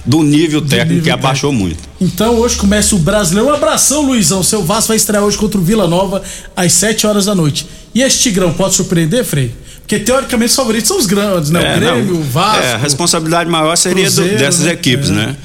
do 0.05 0.21
nível 0.21 0.61
técnico 0.61 0.89
nível 0.89 1.03
que 1.03 1.09
abaixou 1.09 1.51
muito. 1.51 1.77
Então 1.99 2.35
hoje 2.35 2.55
começa 2.55 2.95
o 2.95 2.99
brasileiro. 2.99 3.49
Um 3.49 3.53
abração, 3.53 4.05
Luizão. 4.05 4.43
Seu 4.43 4.63
Vasco 4.63 4.89
vai 4.89 4.97
estrear 4.97 5.23
hoje 5.23 5.37
contra 5.37 5.59
o 5.59 5.63
Vila 5.63 5.87
Nova 5.87 6.21
às 6.55 6.71
7 6.73 7.07
horas 7.07 7.25
da 7.25 7.33
noite. 7.33 7.65
E 7.95 8.01
esse 8.01 8.19
Tigrão 8.19 8.53
pode 8.53 8.75
surpreender, 8.75 9.23
Frei? 9.25 9.51
Porque 9.83 9.99
teoricamente 9.99 10.49
os 10.49 10.55
favoritos 10.55 10.87
são 10.87 10.97
os 10.97 11.05
grandes, 11.05 11.49
né? 11.51 11.61
É, 11.61 11.75
o 11.75 11.79
Grêmio, 11.79 12.13
não, 12.15 12.21
o 12.21 12.23
Vasco. 12.23 12.63
É, 12.63 12.73
a 12.73 12.77
responsabilidade 12.77 13.49
maior 13.49 13.75
seria 13.75 14.05
do- 14.09 14.15
Cruzeiro, 14.15 14.39
dessas 14.39 14.65
né? 14.65 14.71
equipes, 14.71 15.09
É. 15.09 15.13
né? 15.13 15.35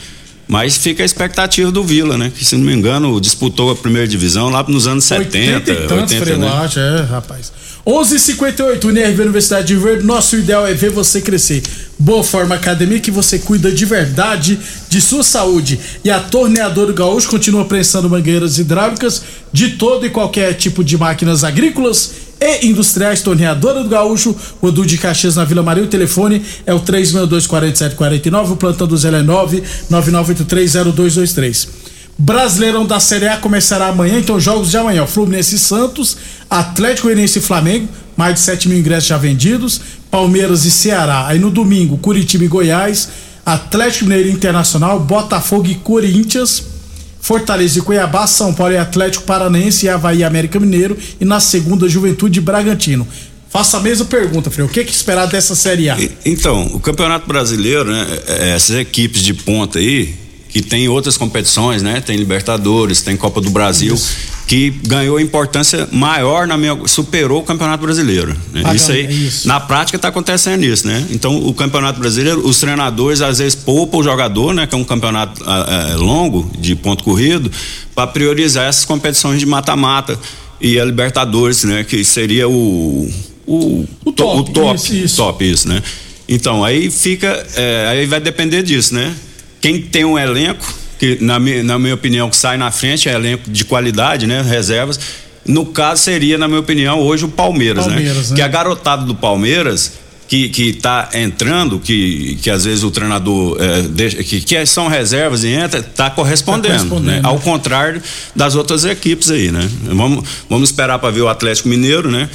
Mas 0.47 0.79
fica 0.79 1.03
a 1.03 1.07
expectativa 1.07 1.71
do 1.71 1.85
Vila, 1.85 2.17
né? 2.17 2.33
Que 2.35 2.43
se 2.43 2.57
não 2.57 2.65
me 2.65 2.73
engano 2.73 3.21
disputou 3.21 3.71
a 3.71 3.77
primeira 3.77 4.09
divisão 4.09 4.49
lá 4.49 4.65
nos 4.67 4.87
anos 4.87 5.05
70, 5.05 5.37
80 5.57 5.71
e 5.71 5.75
tantos, 5.87 5.93
80, 6.15 6.25
Frei, 6.25 6.35
eu 6.35 6.39
né? 6.39 6.49
é, 6.49 7.03
rapaz. 7.03 7.53
11:58 7.87 8.85
UNIRV 8.87 9.21
Universidade 9.23 9.67
de 9.67 9.77
Verde. 9.77 10.05
Nosso 10.07 10.37
ideal 10.37 10.67
é 10.67 10.73
ver 10.73 10.91
você 10.91 11.21
crescer. 11.21 11.63
Boa 11.99 12.25
Forma 12.25 12.55
Academia 12.55 12.99
que 13.01 13.11
você 13.11 13.39
cuida 13.39 13.71
de 13.71 13.85
verdade 13.85 14.59
de 14.89 15.01
sua 15.03 15.23
saúde. 15.23 15.79
E 16.03 16.11
a 16.11 16.19
Torneadora 16.21 16.93
Gaúcho 16.95 17.29
continua 17.29 17.65
prensando 17.67 18.09
mangueiras 18.09 18.59
hidráulicas 18.59 19.23
de 19.53 19.71
todo 19.71 20.07
e 20.07 20.11
qualquer 20.11 20.55
tipo 20.55 20.83
de 20.83 20.97
máquinas 20.97 21.45
agrícolas 21.45 22.13
e 22.41 22.67
industriais. 22.67 23.23
Torneadora 23.23 23.83
do 23.83 23.89
Gaúcho, 23.89 24.37
Rodu 24.61 24.85
de 24.87 24.99
Caxias 24.99 25.37
na 25.37 25.45
Vila 25.45 25.63
Maria. 25.63 25.85
O 25.85 25.89
telefone 25.89 26.43
é 26.67 26.75
o 26.75 26.81
362-4749. 26.81 28.53
O 28.53 28.57
plantão 28.57 28.87
do 28.87 28.97
Zé 28.97 29.09
é 29.09 29.23
999830223. 29.23 31.69
Brasileirão 32.21 32.85
da 32.85 32.99
Série 32.99 33.29
A 33.29 33.37
começará 33.37 33.87
amanhã, 33.87 34.19
então 34.19 34.41
jogos 34.41 34.73
de 34.73 34.77
amanhã. 34.77 35.07
Fluminense 35.07 35.55
e 35.55 35.59
Santos, 35.59 36.17
Atlético 36.51 37.07
Goianiense 37.07 37.39
e 37.39 37.43
Flamengo, 37.43 37.89
mais 38.17 38.35
de 38.35 38.41
7 38.41 38.69
mil 38.69 38.77
ingressos 38.77 39.09
já 39.09 39.17
vendidos, 39.17 39.81
Palmeiras 40.11 40.65
e 40.65 40.71
Ceará. 40.71 41.29
Aí 41.29 41.39
no 41.39 41.49
domingo, 41.49 41.97
Curitiba 41.99 42.43
e 42.43 42.49
Goiás, 42.49 43.09
Atlético 43.47 44.07
Mineiro 44.07 44.31
Internacional, 44.31 44.99
Botafogo 44.99 45.69
e 45.69 45.77
Corinthians, 45.77 46.65
Fortaleza 47.21 47.79
e 47.79 47.83
Cuiabá, 47.83 48.27
São 48.27 48.55
Paulo 48.55 48.73
e 48.73 48.79
Atlético 48.79 49.25
Paranaense 49.25 49.87
e 49.87 49.89
Havaí 49.89 50.19
e 50.19 50.25
América 50.25 50.59
Mineiro 50.59 50.97
e 51.21 51.25
na 51.25 51.41
segunda 51.41 51.89
Juventude 51.89 52.39
e 52.39 52.43
Bragantino. 52.43 53.07
Faça 53.51 53.79
a 53.79 53.81
mesma 53.81 54.05
pergunta, 54.05 54.51
Freio. 54.51 54.69
O 54.69 54.71
que, 54.71 54.85
que 54.85 54.93
esperar 54.93 55.27
dessa 55.27 55.55
Série 55.55 55.89
A? 55.89 55.97
Então, 56.25 56.67
o 56.75 56.81
Campeonato 56.81 57.27
Brasileiro, 57.27 57.91
né? 57.91 58.07
é, 58.27 58.51
Essas 58.51 58.77
equipes 58.77 59.23
de 59.23 59.33
ponta 59.33 59.79
aí, 59.79 60.15
que 60.49 60.63
tem 60.63 60.89
outras 60.89 61.17
competições, 61.17 61.83
né? 61.83 62.01
Tem 62.01 62.17
Libertadores, 62.17 63.03
tem 63.03 63.17
Copa 63.17 63.41
do 63.41 63.51
Brasil, 63.51 63.95
que 64.47 64.71
ganhou 64.87 65.21
importância 65.21 65.87
maior 65.93 66.47
na 66.47 66.57
minha. 66.57 66.77
superou 66.87 67.41
o 67.41 67.45
Campeonato 67.45 67.83
Brasileiro. 67.83 68.35
né? 68.53 68.63
Ah, 68.65 68.75
isso 68.75 68.91
aí, 68.91 69.07
é 69.07 69.13
isso. 69.13 69.47
na 69.47 69.61
prática 69.61 69.97
está 69.97 70.09
acontecendo 70.09 70.65
isso, 70.65 70.87
né? 70.87 71.07
Então, 71.11 71.37
o 71.47 71.53
Campeonato 71.53 72.01
Brasileiro, 72.01 72.47
os 72.47 72.59
treinadores 72.59 73.21
às 73.21 73.39
vezes 73.39 73.55
poupam 73.55 73.99
o 73.99 74.03
jogador, 74.03 74.55
né? 74.55 74.67
Que 74.67 74.75
é 74.75 74.79
um 74.79 74.85
campeonato 74.85 75.43
ah, 75.47 75.91
ah, 75.93 75.97
longo, 75.97 76.51
de 76.59 76.75
ponto 76.75 77.05
corrido, 77.05 77.51
para 77.95 78.07
priorizar 78.07 78.67
essas 78.69 78.87
competições 78.87 79.39
de 79.39 79.45
mata-mata. 79.47 80.19
E 80.61 80.81
a 80.81 80.85
Libertadores, 80.85 81.63
né? 81.65 81.85
Que 81.85 82.03
seria 82.03 82.49
o. 82.49 83.09
O, 83.47 83.87
O 84.05 84.13
to- 84.13 84.25
top, 84.25 84.51
o 84.51 84.53
top, 84.53 84.75
isso, 84.77 84.95
isso. 84.95 85.17
top, 85.17 85.45
isso, 85.51 85.69
né? 85.69 85.83
Então, 86.29 86.65
aí 86.65 86.91
fica. 86.91 87.47
é, 87.55 87.87
aí 87.91 88.07
vai 88.07 88.19
depender 88.21 88.63
disso, 88.63 88.95
né? 88.95 89.15
Quem 89.61 89.81
tem 89.83 90.05
um 90.05 90.19
elenco, 90.19 90.65
que 90.99 91.19
na, 91.21 91.39
mi- 91.39 91.63
na 91.63 91.79
minha 91.79 91.95
opinião, 91.95 92.29
que 92.31 92.37
sai 92.37 92.57
na 92.57 92.71
frente, 92.71 93.09
é 93.09 93.15
elenco 93.15 93.51
de 93.51 93.65
qualidade, 93.65 94.27
né? 94.27 94.43
Reservas. 94.43 94.99
No 95.47 95.65
caso, 95.67 96.03
seria, 96.03 96.37
na 96.37 96.47
minha 96.47 96.61
opinião, 96.61 97.01
hoje 97.01 97.25
o 97.25 97.29
Palmeiras, 97.29 97.87
Palmeiras, 97.87 98.31
né? 98.31 98.37
Que 98.37 98.43
a 98.43 98.49
garotada 98.49 99.05
do 99.05 99.15
Palmeiras. 99.15 99.93
Que, 100.29 100.51
que 100.51 100.75
tá 100.75 101.09
entrando, 101.15 101.79
que, 101.79 102.37
que 102.43 102.51
às 102.51 102.67
vezes 102.67 102.85
o 102.85 102.91
treinador 102.91 103.57
é, 103.59 103.81
deixa, 103.81 104.23
que, 104.23 104.43
que 104.43 104.67
são 104.67 104.87
reservas 104.87 105.43
e 105.43 105.49
entra, 105.49 105.83
tá 105.83 106.11
correspondendo, 106.11 106.67
Tá 106.75 106.75
correspondendo, 106.81 107.07
né? 107.07 107.17
né? 107.17 107.21
Ao 107.25 107.39
contrário 107.41 108.03
das 108.37 108.55
outras 108.55 108.85
equipes 108.85 109.31
aí, 109.31 109.51
né? 109.51 109.67
Vamos, 109.85 110.29
vamos 110.47 110.69
esperar 110.69 110.99
para 110.99 111.09
ver 111.11 111.23
o 111.23 111.29
Atlético 111.29 111.71
Mineiro, 111.71 112.11
né? 112.11 112.29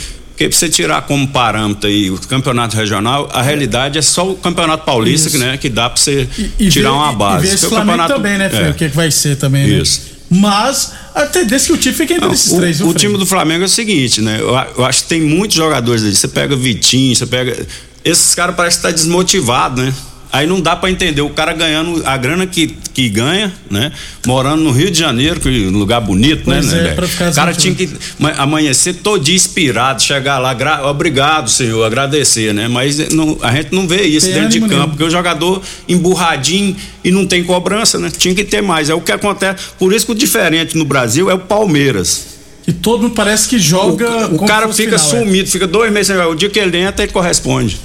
Porque 0.44 0.50
pra 0.50 0.58
você 0.60 0.70
tirar 0.70 1.02
como 1.04 1.28
parâmetro 1.28 1.88
aí 1.88 2.10
o 2.12 2.18
campeonato 2.18 2.76
regional, 2.76 3.30
a 3.34 3.42
realidade 3.42 3.98
é 3.98 4.02
só 4.02 4.30
o 4.30 4.36
campeonato 4.36 4.84
paulista, 4.86 5.30
que, 5.30 5.38
né, 5.38 5.58
que 5.58 5.70
dá 5.70 5.90
para 5.90 6.02
você 6.02 6.28
E 6.60 6.70
tirar 6.70 6.90
ver- 6.92 6.96
uma 6.98 7.12
e- 7.12 7.16
base. 7.16 7.46
E 7.46 7.48
ver 7.50 7.54
esse 7.56 7.64
Porque 7.66 7.76
Flamengo 7.76 7.98
campeonato- 8.00 8.14
também, 8.24 8.38
né, 8.38 8.50
Freio? 8.50 8.66
é. 8.66 8.70
O 8.72 8.74
que, 8.74 8.90
que 8.90 8.96
vai 8.96 9.10
ser 9.12 9.36
também, 9.38 9.68
né? 9.68 9.78
Isso. 9.82 10.02
Mas 10.30 10.92
a 11.14 11.26
tendência 11.28 11.66
é 11.66 11.68
que 11.68 11.74
o 11.74 11.78
time 11.78 11.94
fique 11.96 12.14
entre 12.14 12.26
Não, 12.26 12.34
esses 12.34 12.52
o, 12.52 12.58
três, 12.58 12.82
o 12.82 12.94
time 12.94 13.18
do 13.18 13.26
Flamengo 13.26 13.64
é 13.64 13.66
o 13.66 13.70
seguinte, 13.70 14.20
né? 14.22 14.38
Eu, 14.40 14.50
eu 14.78 14.86
acho 14.86 15.04
que 15.04 15.10
tem 15.10 15.22
muitos 15.22 15.56
jogadores 15.56 16.04
ali. 16.04 16.16
Você 16.16 16.28
pega 16.28 16.56
Vitinho, 16.56 17.16
você 17.16 17.26
pega. 17.26 17.66
Esses 18.04 18.34
caras 18.36 18.56
parecem 18.56 18.82
que 18.82 18.88
tá 18.88 18.92
desmotivado, 18.92 19.82
né? 19.82 19.94
Aí 20.34 20.48
não 20.48 20.60
dá 20.60 20.76
pra 20.76 20.90
entender 20.90 21.22
o 21.22 21.30
cara 21.30 21.54
ganhando 21.54 22.02
a 22.08 22.18
grana 22.18 22.48
que, 22.48 22.76
que 22.92 23.08
ganha, 23.08 23.54
né? 23.70 23.92
Morando 24.26 24.64
no 24.64 24.72
Rio 24.72 24.90
de 24.90 24.98
Janeiro, 24.98 25.40
que 25.40 25.48
é 25.48 25.68
um 25.68 25.78
lugar 25.78 26.02
bonito, 26.02 26.42
Pois 26.46 26.72
né? 26.72 26.80
é, 26.80 26.84
né? 27.00 27.08
ficar 27.08 27.30
o 27.30 27.34
cara 27.36 27.52
desmotivado. 27.52 27.58
tinha 27.62 27.76
que 27.76 27.90
ma- 28.18 28.34
amanhecer 28.38 28.96
todo 28.96 29.24
dia 29.24 29.36
inspirado, 29.36 30.02
chegar 30.02 30.40
lá, 30.40 30.52
gra- 30.56 30.88
obrigado, 30.90 31.52
senhor, 31.52 31.84
agradecer, 31.86 32.52
né? 32.52 32.68
Mas 32.68 32.98
não- 33.10 33.38
a 33.44 33.52
gente 33.52 33.76
não 33.76 33.88
vê 33.88 34.02
isso 34.08 34.26
Tem 34.26 34.42
dentro 34.42 34.60
de 34.60 34.68
campo, 34.68 34.90
porque 34.90 35.04
o 35.04 35.10
jogador 35.12 35.62
emburradinho 35.88 36.76
e 37.04 37.12
não 37.12 37.28
tem 37.28 37.44
cobrança, 37.44 38.00
né? 38.00 38.10
Tinha 38.16 38.34
que 38.34 38.44
ter 38.44 38.62
mais. 38.62 38.90
É 38.90 38.94
o 38.96 39.02
que 39.02 39.12
acontece. 39.12 39.64
Por 39.78 39.94
isso 39.94 40.06
que 40.08 40.14
o 40.14 40.16
diferente 40.16 40.76
no 40.76 40.84
Brasil 40.84 41.30
é 41.30 41.34
o 41.36 41.40
Palmeiras. 41.40 42.34
Que 42.66 42.74
todo 42.74 43.04
mundo 43.04 43.14
parece 43.14 43.48
que 43.48 43.60
joga. 43.60 44.30
O, 44.30 44.36
o 44.38 44.46
cara 44.48 44.68
fica 44.74 44.98
final, 44.98 45.22
é. 45.22 45.26
sumido, 45.26 45.50
fica 45.50 45.68
dois 45.68 45.92
meses 45.92 46.08
sem 46.08 46.16
jogar. 46.16 46.30
O 46.30 46.36
dia 46.36 46.50
que 46.50 46.58
ele 46.58 46.78
entra, 46.78 47.04
ele 47.04 47.12
corresponde. 47.12 47.78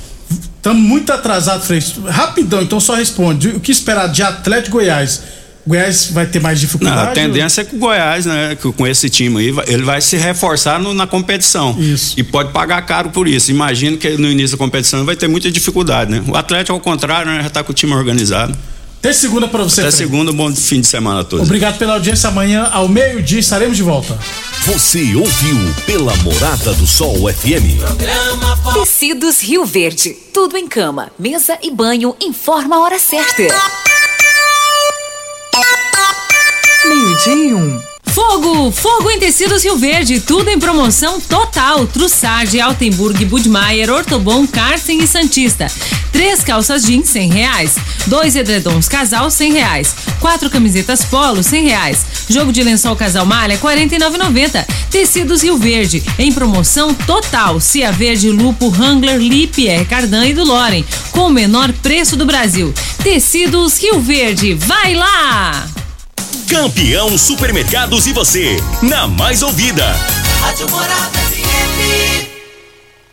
Estamos 0.68 0.86
muito 0.86 1.10
atrasados, 1.12 1.66
Frei. 1.66 1.82
Rapidão, 2.08 2.60
então 2.60 2.78
só 2.78 2.94
responde. 2.94 3.48
O 3.48 3.60
que 3.60 3.72
esperar 3.72 4.06
de 4.08 4.22
Atlético 4.22 4.76
e 4.80 4.84
Goiás? 4.84 5.22
Goiás 5.66 6.10
vai 6.10 6.26
ter 6.26 6.40
mais 6.40 6.58
Não, 6.58 6.66
dificuldade? 6.66 7.10
a 7.10 7.12
tendência 7.12 7.62
é 7.62 7.64
que 7.64 7.74
o 7.74 7.78
Goiás, 7.78 8.26
né, 8.26 8.54
que 8.60 8.70
com 8.72 8.86
esse 8.86 9.08
time 9.08 9.38
aí, 9.38 9.54
ele 9.66 9.82
vai 9.82 10.00
se 10.02 10.16
reforçar 10.18 10.78
no- 10.78 10.92
na 10.92 11.06
competição. 11.06 11.74
Isso. 11.78 12.14
E 12.18 12.22
pode 12.22 12.52
pagar 12.52 12.82
caro 12.82 13.08
por 13.10 13.26
isso. 13.26 13.50
Imagino 13.50 13.96
que 13.96 14.10
no 14.18 14.28
início 14.30 14.56
da 14.58 14.62
competição 14.64 15.04
vai 15.06 15.16
ter 15.16 15.26
muita 15.28 15.50
dificuldade, 15.50 16.10
né? 16.10 16.22
O 16.28 16.36
Atlético, 16.36 16.72
ao 16.74 16.80
contrário, 16.80 17.30
né, 17.32 17.42
já 17.42 17.48
tá 17.50 17.62
com 17.64 17.72
o 17.72 17.74
time 17.74 17.94
organizado. 17.94 18.54
Até 18.98 19.12
segunda 19.12 19.46
pra 19.46 19.62
você, 19.62 19.80
Até 19.80 19.92
Frei. 19.92 20.06
segunda, 20.06 20.32
bom 20.32 20.52
fim 20.54 20.80
de 20.80 20.86
semana 20.88 21.20
a 21.20 21.24
todos. 21.24 21.46
Obrigado 21.46 21.78
pela 21.78 21.94
audiência. 21.94 22.28
Amanhã, 22.28 22.64
ao 22.72 22.88
meio-dia, 22.88 23.38
estaremos 23.38 23.76
de 23.76 23.82
volta. 23.82 24.18
Você 24.66 25.14
ouviu 25.14 25.56
pela 25.86 26.14
Morada 26.16 26.74
do 26.74 26.86
Sol 26.86 27.32
FM. 27.32 27.78
Tecidos 28.74 29.40
Rio 29.40 29.64
Verde. 29.64 30.16
Tudo 30.34 30.56
em 30.56 30.66
cama, 30.66 31.10
mesa 31.18 31.56
e 31.62 31.70
banho. 31.70 32.16
Informa 32.20 32.76
a 32.76 32.80
hora 32.80 32.98
certa. 32.98 33.42
Meio-dia 36.84 37.34
e 37.34 37.54
um. 37.54 37.80
Fogo! 38.18 38.72
Fogo 38.72 39.12
em 39.12 39.18
tecidos 39.20 39.62
Rio 39.62 39.76
Verde, 39.76 40.18
tudo 40.18 40.50
em 40.50 40.58
promoção 40.58 41.20
total. 41.20 41.86
Trussardi, 41.86 42.60
Altenburg, 42.60 43.24
Budmeier, 43.24 43.88
Ortobon, 43.92 44.44
Carsten 44.44 44.98
e 45.00 45.06
Santista. 45.06 45.70
Três 46.10 46.42
calças 46.42 46.82
jeans, 46.82 47.08
cem 47.08 47.30
reais. 47.30 47.76
Dois 48.08 48.34
edredons 48.34 48.88
casal, 48.88 49.30
cem 49.30 49.52
reais. 49.52 49.94
Quatro 50.18 50.50
camisetas 50.50 51.04
polo, 51.04 51.44
cem 51.44 51.68
reais. 51.68 52.04
Jogo 52.28 52.52
de 52.52 52.64
lençol 52.64 52.96
casal 52.96 53.24
malha, 53.24 53.56
quarenta 53.56 53.94
e 53.94 54.64
Tecidos 54.90 55.44
Rio 55.44 55.56
Verde, 55.56 56.02
em 56.18 56.32
promoção 56.32 56.92
total. 56.92 57.60
Cia 57.60 57.92
Verde, 57.92 58.30
Lupo, 58.30 58.68
Wrangler, 58.68 59.18
Lipier, 59.18 59.86
Cardan 59.86 60.26
e 60.26 60.34
do 60.34 60.42
Loren, 60.42 60.84
com 61.12 61.28
o 61.28 61.30
menor 61.30 61.72
preço 61.72 62.16
do 62.16 62.26
Brasil. 62.26 62.74
Tecidos 63.00 63.78
Rio 63.78 64.00
Verde, 64.00 64.54
vai 64.54 64.96
lá! 64.96 65.68
Campeão 66.48 67.18
Supermercados 67.18 68.06
e 68.06 68.12
você, 68.14 68.56
na 68.80 69.06
mais 69.06 69.42
ouvida. 69.42 69.84
Rádio 70.40 70.66
Morada 70.70 71.18
FM. 71.18 72.26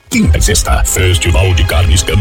Quinta 0.10 0.38
e 0.38 0.42
sexta, 0.42 0.82
Festival 0.86 1.54
de 1.54 1.66
Carnes 1.66 2.02
Campeão. 2.02 2.14